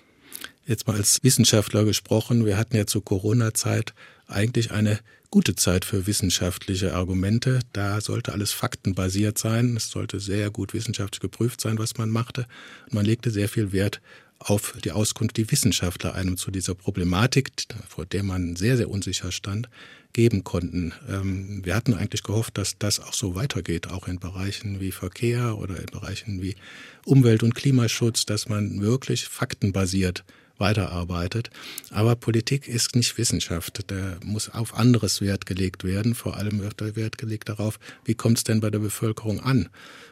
Jetzt 0.69 0.85
mal 0.85 0.97
als 0.97 1.23
Wissenschaftler 1.23 1.83
gesprochen, 1.83 2.45
wir 2.45 2.55
hatten 2.55 2.77
ja 2.77 2.85
zur 2.85 3.03
Corona-Zeit 3.03 3.95
eigentlich 4.27 4.69
eine 4.69 4.99
gute 5.31 5.55
Zeit 5.55 5.83
für 5.83 6.05
wissenschaftliche 6.05 6.93
Argumente. 6.93 7.61
Da 7.73 8.01
sollte 8.01 8.33
alles 8.33 8.51
faktenbasiert 8.51 9.39
sein. 9.39 9.75
Es 9.75 9.89
sollte 9.89 10.19
sehr 10.19 10.51
gut 10.51 10.75
wissenschaftlich 10.75 11.21
geprüft 11.21 11.59
sein, 11.59 11.79
was 11.79 11.97
man 11.97 12.11
machte. 12.11 12.45
Und 12.85 12.93
man 12.93 13.03
legte 13.03 13.31
sehr 13.31 13.49
viel 13.49 13.71
Wert 13.71 13.99
auf 14.37 14.75
die 14.83 14.91
Auskunft, 14.91 15.37
die 15.37 15.49
Wissenschaftler 15.49 16.13
einem 16.13 16.37
zu 16.37 16.51
dieser 16.51 16.75
Problematik, 16.75 17.49
vor 17.87 18.05
der 18.05 18.21
man 18.21 18.55
sehr, 18.55 18.77
sehr 18.77 18.91
unsicher 18.91 19.31
stand, 19.31 19.69
geben 20.13 20.43
konnten. 20.43 20.93
Ähm, 21.09 21.65
wir 21.65 21.75
hatten 21.75 21.95
eigentlich 21.95 22.21
gehofft, 22.21 22.59
dass 22.59 22.77
das 22.77 22.99
auch 22.99 23.13
so 23.13 23.33
weitergeht, 23.33 23.87
auch 23.87 24.07
in 24.07 24.19
Bereichen 24.19 24.79
wie 24.79 24.91
Verkehr 24.91 25.57
oder 25.57 25.79
in 25.79 25.87
Bereichen 25.87 26.43
wie 26.43 26.55
Umwelt- 27.05 27.41
und 27.41 27.55
Klimaschutz, 27.55 28.27
dass 28.27 28.47
man 28.47 28.81
wirklich 28.81 29.25
faktenbasiert 29.27 30.23
weiterarbeitet. 30.59 31.49
Aber 31.91 32.15
Politik 32.15 32.67
ist 32.67 32.95
nicht 32.95 33.17
Wissenschaft. 33.17 33.83
Da 33.87 34.17
muss 34.23 34.49
auf 34.49 34.77
anderes 34.77 35.21
Wert 35.21 35.45
gelegt 35.45 35.83
werden. 35.83 36.15
Vor 36.15 36.37
allem 36.37 36.59
wird 36.59 36.79
der 36.79 36.95
Wert 36.95 37.17
gelegt 37.17 37.49
darauf, 37.49 37.79
wie 38.05 38.15
kommt 38.15 38.37
es 38.37 38.43
denn 38.43 38.59
bei 38.59 38.69
der 38.69 38.79
Bevölkerung 38.79 39.39
an? 39.39 39.69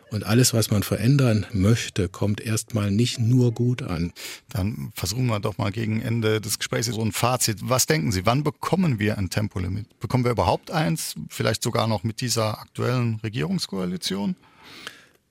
Und 0.10 0.26
alles, 0.26 0.54
was 0.54 0.72
man 0.72 0.84
verändern 0.84 1.46
möchte, 1.52 2.08
kommt 2.08 2.40
erstmal 2.40 2.92
nicht 2.92 3.20
nur 3.20 3.52
gut 3.52 3.82
an. 3.82 4.14
Dann 4.50 4.92
versuchen 4.94 5.26
wir 5.28 5.40
doch 5.40 5.58
mal 5.58 5.72
gegen 5.72 6.02
Ende 6.02 6.40
des 6.40 6.60
Gesprächs 6.60 6.88
so 6.88 7.02
ein 7.02 7.12
Fazit. 7.12 7.60
Was 7.62 7.88
denken 7.88 8.12
Sie, 8.12 8.26
wann 8.26 8.44
bekommen 8.44 9.00
wir 9.00 9.18
ein 9.18 9.30
Tempolimit? 9.30 10.00
Bekommen 10.00 10.24
wir 10.24 10.32
überhaupt 10.32 10.72
eins? 10.72 11.16
Vielleicht 11.30 11.62
sogar 11.62 11.88
noch 11.88 12.04
mit 12.04 12.22
dieser 12.22 12.60
aktuellen 12.60 13.20
Regierungskoalition? 13.22 14.38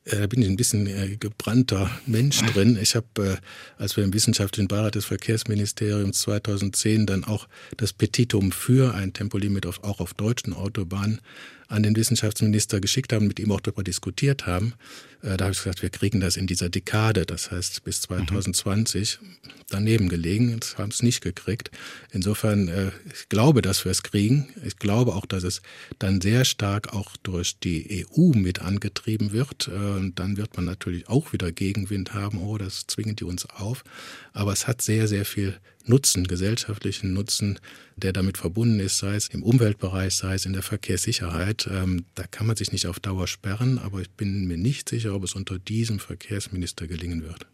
Äh, 0.06 0.20
da 0.20 0.26
bin 0.26 0.40
ich 0.40 0.48
ein 0.48 0.56
bisschen 0.56 0.86
äh, 0.86 1.16
gebrannter 1.18 1.90
Mensch 2.06 2.40
drin. 2.54 2.78
Ich 2.80 2.94
habe, 2.94 3.06
äh, 3.18 3.36
als 3.82 3.96
wir 3.96 4.04
im 4.04 4.14
wissenschaftlichen 4.14 4.68
Beirat 4.68 4.94
des 4.94 5.04
Verkehrsministeriums 5.04 6.20
2010 6.22 7.06
dann 7.06 7.24
auch 7.24 7.48
das 7.76 7.92
Petitum 7.92 8.52
für 8.52 8.94
ein 8.94 9.12
Tempolimit 9.12 9.66
auf, 9.66 9.82
auch 9.84 10.00
auf 10.00 10.14
deutschen 10.14 10.54
Autobahnen 10.54 11.20
an 11.68 11.82
den 11.82 11.96
Wissenschaftsminister 11.96 12.80
geschickt 12.80 13.12
haben, 13.12 13.26
mit 13.26 13.38
ihm 13.38 13.52
auch 13.52 13.60
darüber 13.60 13.82
diskutiert 13.82 14.46
haben. 14.46 14.74
Äh, 15.22 15.36
da 15.36 15.46
habe 15.46 15.52
ich 15.52 15.58
gesagt, 15.58 15.82
wir 15.82 15.90
kriegen 15.90 16.20
das 16.20 16.36
in 16.36 16.46
dieser 16.46 16.68
Dekade, 16.68 17.26
das 17.26 17.50
heißt 17.50 17.84
bis 17.84 18.02
2020, 18.02 19.18
mhm. 19.20 19.26
daneben 19.68 20.08
gelegen. 20.08 20.58
Das 20.60 20.78
haben 20.78 20.90
es 20.90 21.02
nicht 21.02 21.22
gekriegt. 21.22 21.70
Insofern, 22.12 22.68
äh, 22.68 22.90
ich 23.12 23.28
glaube, 23.28 23.62
dass 23.62 23.84
wir 23.84 23.92
es 23.92 24.02
kriegen. 24.02 24.48
Ich 24.64 24.78
glaube 24.78 25.14
auch, 25.14 25.26
dass 25.26 25.42
es 25.42 25.62
dann 25.98 26.20
sehr 26.20 26.44
stark 26.44 26.92
auch 26.92 27.16
durch 27.22 27.58
die 27.58 28.06
EU 28.06 28.32
mit 28.34 28.60
angetrieben 28.60 29.32
wird. 29.32 29.68
Äh, 29.68 29.72
und 29.72 30.18
dann 30.18 30.36
wird 30.36 30.56
man 30.56 30.64
natürlich 30.64 31.08
auch 31.08 31.32
wieder 31.32 31.50
Gegenwind 31.52 32.14
haben. 32.14 32.38
Oh, 32.42 32.58
das 32.58 32.86
zwingen 32.86 33.16
die 33.16 33.24
uns 33.24 33.46
auf. 33.46 33.84
Aber 34.32 34.52
es 34.52 34.66
hat 34.66 34.82
sehr, 34.82 35.08
sehr 35.08 35.24
viel 35.24 35.58
Nutzen, 35.88 36.26
gesellschaftlichen 36.26 37.12
Nutzen, 37.12 37.58
der 37.96 38.12
damit 38.12 38.38
verbunden 38.38 38.80
ist, 38.80 38.98
sei 38.98 39.14
es 39.14 39.28
im 39.28 39.42
Umweltbereich, 39.42 40.14
sei 40.14 40.34
es 40.34 40.46
in 40.46 40.52
der 40.52 40.62
Verkehrssicherheit. 40.62 41.68
Ähm, 41.70 42.04
da 42.14 42.24
kann 42.26 42.46
man 42.46 42.56
sich 42.56 42.72
nicht 42.72 42.86
auf 42.86 43.00
Dauer 43.00 43.26
sperren, 43.26 43.78
aber 43.78 44.00
ich 44.00 44.10
bin 44.10 44.46
mir 44.46 44.56
nicht 44.56 44.88
sicher, 44.88 45.14
ob 45.14 45.24
es 45.24 45.34
unter 45.34 45.58
diesem 45.58 45.98
Verkehrsminister 45.98 46.86
gelingen 46.86 47.22
wird. 47.22 47.46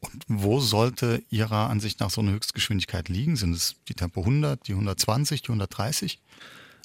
Und 0.00 0.24
wo 0.28 0.60
sollte 0.60 1.22
Ihrer 1.30 1.70
Ansicht 1.70 2.00
nach 2.00 2.10
so 2.10 2.20
eine 2.20 2.32
Höchstgeschwindigkeit 2.32 3.08
liegen? 3.08 3.36
Sind 3.36 3.54
es 3.54 3.76
die 3.88 3.94
Tempo 3.94 4.20
100, 4.20 4.66
die 4.66 4.72
120, 4.72 5.42
die 5.42 5.48
130? 5.48 6.20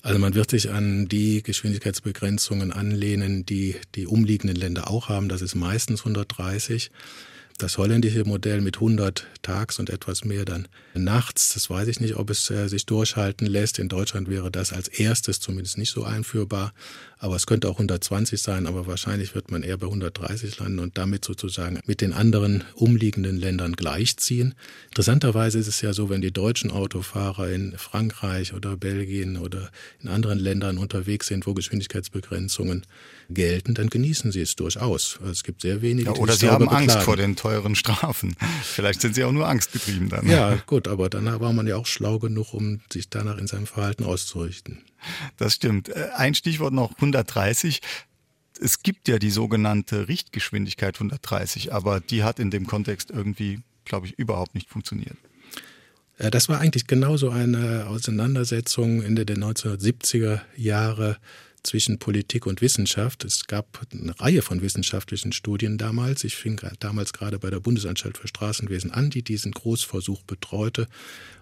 Also 0.05 0.19
man 0.19 0.35
wird 0.35 0.51
sich 0.51 0.69
an 0.69 1.07
die 1.07 1.41
Geschwindigkeitsbegrenzungen 1.41 2.71
anlehnen, 2.71 3.43
die 3.43 3.75
die 3.95 4.05
umliegenden 4.05 4.55
Länder 4.55 4.89
auch 4.89 5.09
haben. 5.09 5.29
Das 5.29 5.41
ist 5.41 5.55
meistens 5.55 6.01
130. 6.01 6.91
Das 7.57 7.77
holländische 7.77 8.25
Modell 8.25 8.59
mit 8.59 8.75
100 8.75 9.27
tags 9.41 9.79
und 9.79 9.89
etwas 9.89 10.25
mehr 10.25 10.43
dann 10.43 10.67
nachts, 10.93 11.53
das 11.53 11.69
weiß 11.69 11.87
ich 11.87 12.01
nicht, 12.01 12.17
ob 12.17 12.29
es 12.29 12.49
äh, 12.49 12.67
sich 12.67 12.85
durchhalten 12.85 13.47
lässt. 13.47 13.79
In 13.79 13.87
Deutschland 13.87 14.29
wäre 14.29 14.51
das 14.51 14.73
als 14.73 14.89
erstes 14.89 15.39
zumindest 15.39 15.77
nicht 15.77 15.91
so 15.91 16.03
einführbar. 16.03 16.73
Aber 17.17 17.37
es 17.37 17.47
könnte 17.47 17.69
auch 17.69 17.75
120 17.75 18.41
sein, 18.41 18.67
aber 18.67 18.87
wahrscheinlich 18.87 19.35
wird 19.35 19.51
man 19.51 19.63
eher 19.63 19.77
bei 19.77 19.87
130 19.87 20.59
landen 20.59 20.79
und 20.79 20.97
damit 20.97 21.23
sozusagen 21.23 21.79
mit 21.85 22.01
den 22.01 22.11
anderen 22.11 22.65
umliegenden 22.75 23.37
Ländern 23.37 23.73
gleichziehen. 23.73 24.53
Interessanterweise 24.89 25.57
ist 25.57 25.67
es 25.67 25.79
ja 25.79 25.93
so, 25.93 26.09
wenn 26.09 26.19
die 26.19 26.33
deutschen 26.33 26.71
Autofahrer 26.71 27.49
in 27.49 27.77
Frankreich 27.77 28.53
oder 28.53 28.75
Belgien 28.75 29.37
oder 29.37 29.71
in 30.01 30.09
anderen 30.09 30.39
Ländern 30.39 30.77
unterwegs 30.77 31.27
sind, 31.27 31.47
wo 31.47 31.53
Geschwindigkeitsbegrenzungen 31.53 32.85
gelten, 33.29 33.73
dann 33.73 33.89
genießen 33.89 34.31
sie 34.31 34.41
es 34.41 34.55
durchaus. 34.55 35.19
Es 35.29 35.43
gibt 35.43 35.61
sehr 35.61 35.81
wenige. 35.81 36.11
Ja, 36.11 36.15
oder 36.15 36.33
sie 36.33 36.49
haben 36.49 36.65
beklagen. 36.65 36.89
Angst 36.89 37.03
vor 37.03 37.17
den 37.17 37.35
teuren 37.35 37.75
Strafen. 37.75 38.35
Vielleicht 38.63 39.01
sind 39.01 39.15
sie 39.15 39.23
auch 39.23 39.31
nur 39.31 39.47
angstgetrieben 39.47 40.09
dann. 40.09 40.27
Ja, 40.27 40.55
gut, 40.65 40.87
aber 40.87 41.09
dann 41.09 41.25
war 41.39 41.53
man 41.53 41.67
ja 41.67 41.75
auch 41.75 41.87
schlau 41.87 42.19
genug, 42.19 42.53
um 42.53 42.81
sich 42.91 43.09
danach 43.09 43.37
in 43.37 43.47
seinem 43.47 43.67
Verhalten 43.67 44.03
auszurichten. 44.03 44.83
Das 45.37 45.55
stimmt. 45.55 45.89
Äh, 45.89 46.09
ein 46.15 46.35
Stichwort 46.35 46.73
noch 46.73 46.93
130 46.95 47.81
es 48.59 48.83
gibt 48.83 49.07
ja 49.07 49.19
die 49.19 49.31
sogenannte 49.31 50.07
Richtgeschwindigkeit 50.07 50.95
130, 50.95 51.73
aber 51.73 51.99
die 51.99 52.23
hat 52.23 52.39
in 52.39 52.51
dem 52.51 52.67
Kontext 52.67 53.11
irgendwie, 53.11 53.59
glaube 53.83 54.07
ich, 54.07 54.17
überhaupt 54.17 54.55
nicht 54.55 54.69
funktioniert. 54.69 55.17
Äh, 56.17 56.31
das 56.31 56.49
war 56.49 56.59
eigentlich 56.59 56.87
genauso 56.87 57.29
eine 57.29 57.87
Auseinandersetzung 57.87 59.01
Ende 59.01 59.25
der 59.25 59.37
1970er 59.37 60.41
Jahre 60.55 61.17
zwischen 61.65 61.99
Politik 61.99 62.45
und 62.45 62.61
Wissenschaft. 62.61 63.25
Es 63.25 63.47
gab 63.47 63.81
eine 63.91 64.19
Reihe 64.19 64.41
von 64.41 64.61
wissenschaftlichen 64.61 65.31
Studien 65.31 65.77
damals. 65.77 66.23
Ich 66.23 66.35
fing 66.35 66.59
damals 66.79 67.13
gerade 67.13 67.39
bei 67.39 67.49
der 67.49 67.59
Bundesanstalt 67.59 68.17
für 68.17 68.27
Straßenwesen 68.27 68.91
an, 68.91 69.09
die 69.09 69.23
diesen 69.23 69.51
Großversuch 69.51 70.23
betreute. 70.23 70.87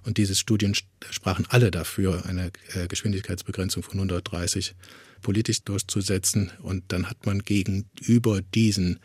Und 0.04 0.18
diese 0.18 0.36
Studien 0.36 0.76
sprachen 1.10 1.46
alle 1.50 1.72
dafür, 1.72 2.26
eine 2.26 2.52
äh, 2.74 2.88
Geschwindigkeitsbegrenzung 2.88 3.84
von 3.84 3.96
130 3.96 4.76
politisch 5.22 5.64
durchzusetzen. 5.64 6.52
Und 6.62 6.84
dann 6.90 7.10
hat 7.10 7.26
man 7.26 7.40
gegenüber 7.40 8.42
diesen 8.42 9.00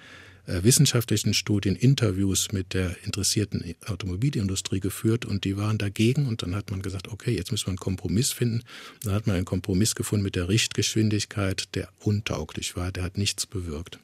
wissenschaftlichen 0.49 1.35
Studien 1.35 1.77
Interviews 1.77 2.53
mit 2.53 2.73
der 2.73 2.97
interessierten 3.05 3.75
Automobilindustrie 3.87 4.81
geführt 4.81 5.27
und 5.27 5.45
die 5.45 5.57
waren 5.57 5.77
dagegen 5.77 6.27
und 6.27 6.43
dann 6.43 6.55
hat 6.55 6.71
man 6.71 6.81
gesagt, 6.81 7.09
okay, 7.09 7.35
jetzt 7.37 7.53
müssen 7.53 7.67
wir 7.67 7.71
einen 7.71 7.79
Kompromiss 7.79 8.33
finden. 8.33 8.63
Dann 9.03 9.15
hat 9.15 9.27
man 9.27 9.37
einen 9.37 9.45
Kompromiss 9.45 9.95
gefunden 9.95 10.25
mit 10.25 10.37
der 10.37 10.49
Richtgeschwindigkeit, 10.49 11.75
der 11.75 11.89
untauglich 12.01 12.77
war, 12.77 12.91
der 12.91 13.03
hat 13.03 13.19
nichts 13.19 13.47
bewirkt. 13.47 13.99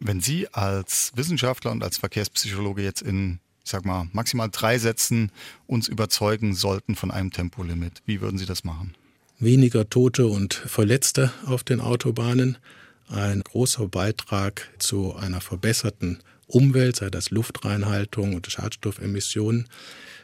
Wenn 0.00 0.20
Sie 0.20 0.48
als 0.48 1.12
Wissenschaftler 1.14 1.72
und 1.72 1.82
als 1.84 1.98
Verkehrspsychologe 1.98 2.82
jetzt 2.82 3.02
in, 3.02 3.38
ich 3.64 3.70
sag 3.70 3.84
mal, 3.84 4.08
maximal 4.12 4.48
drei 4.50 4.78
Sätzen 4.78 5.30
uns 5.66 5.88
überzeugen 5.88 6.54
sollten 6.54 6.94
von 6.94 7.10
einem 7.10 7.30
Tempolimit, 7.30 8.02
wie 8.06 8.20
würden 8.20 8.38
Sie 8.38 8.46
das 8.46 8.64
machen? 8.64 8.94
Weniger 9.38 9.90
Tote 9.90 10.26
und 10.26 10.54
Verletzte 10.54 11.32
auf 11.44 11.64
den 11.64 11.80
Autobahnen, 11.80 12.56
ein 13.08 13.42
großer 13.42 13.88
Beitrag 13.88 14.68
zu 14.78 15.14
einer 15.14 15.40
verbesserten 15.40 16.22
Umwelt, 16.46 16.96
sei 16.96 17.10
das 17.10 17.30
Luftreinhaltung 17.30 18.34
und 18.34 18.50
Schadstoffemissionen. 18.50 19.68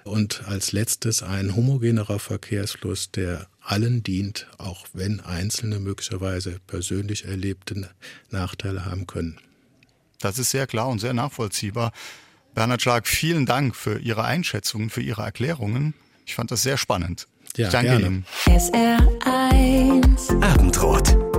Und 0.05 0.45
als 0.47 0.73
letztes 0.73 1.23
ein 1.23 1.55
homogenerer 1.55 2.19
Verkehrsfluss, 2.19 3.11
der 3.11 3.47
allen 3.61 4.03
dient, 4.03 4.47
auch 4.59 4.87
wenn 4.93 5.21
Einzelne 5.21 5.79
möglicherweise 5.79 6.59
persönlich 6.66 7.27
erlebte 7.27 7.88
Nachteile 8.31 8.87
haben 8.87 9.07
können. 9.07 9.38
Das 10.19 10.38
ist 10.38 10.51
sehr 10.51 10.66
klar 10.66 10.88
und 10.88 11.01
sehr 11.01 11.14
nachvollziehbar. 11.14 11.93
Bernhard 12.55 12.83
Schlag, 12.83 13.07
vielen 13.07 13.47
Dank 13.47 13.77
für 13.77 13.99
Ihre 13.99 14.25
Einschätzungen, 14.25 14.90
für 14.90 15.03
Ihre 15.03 15.23
Erklärungen. 15.23 15.95
Ich 16.27 16.35
fand 16.35 16.51
das 16.51 16.62
sehr 16.62 16.77
spannend. 16.77 17.27
Ja, 17.57 17.66
ich 17.66 17.73
danke 17.73 17.90
gerne. 17.90 18.07
Ihnen. 18.07 18.27
SR1 18.47 20.43
Abendrot. 20.43 21.30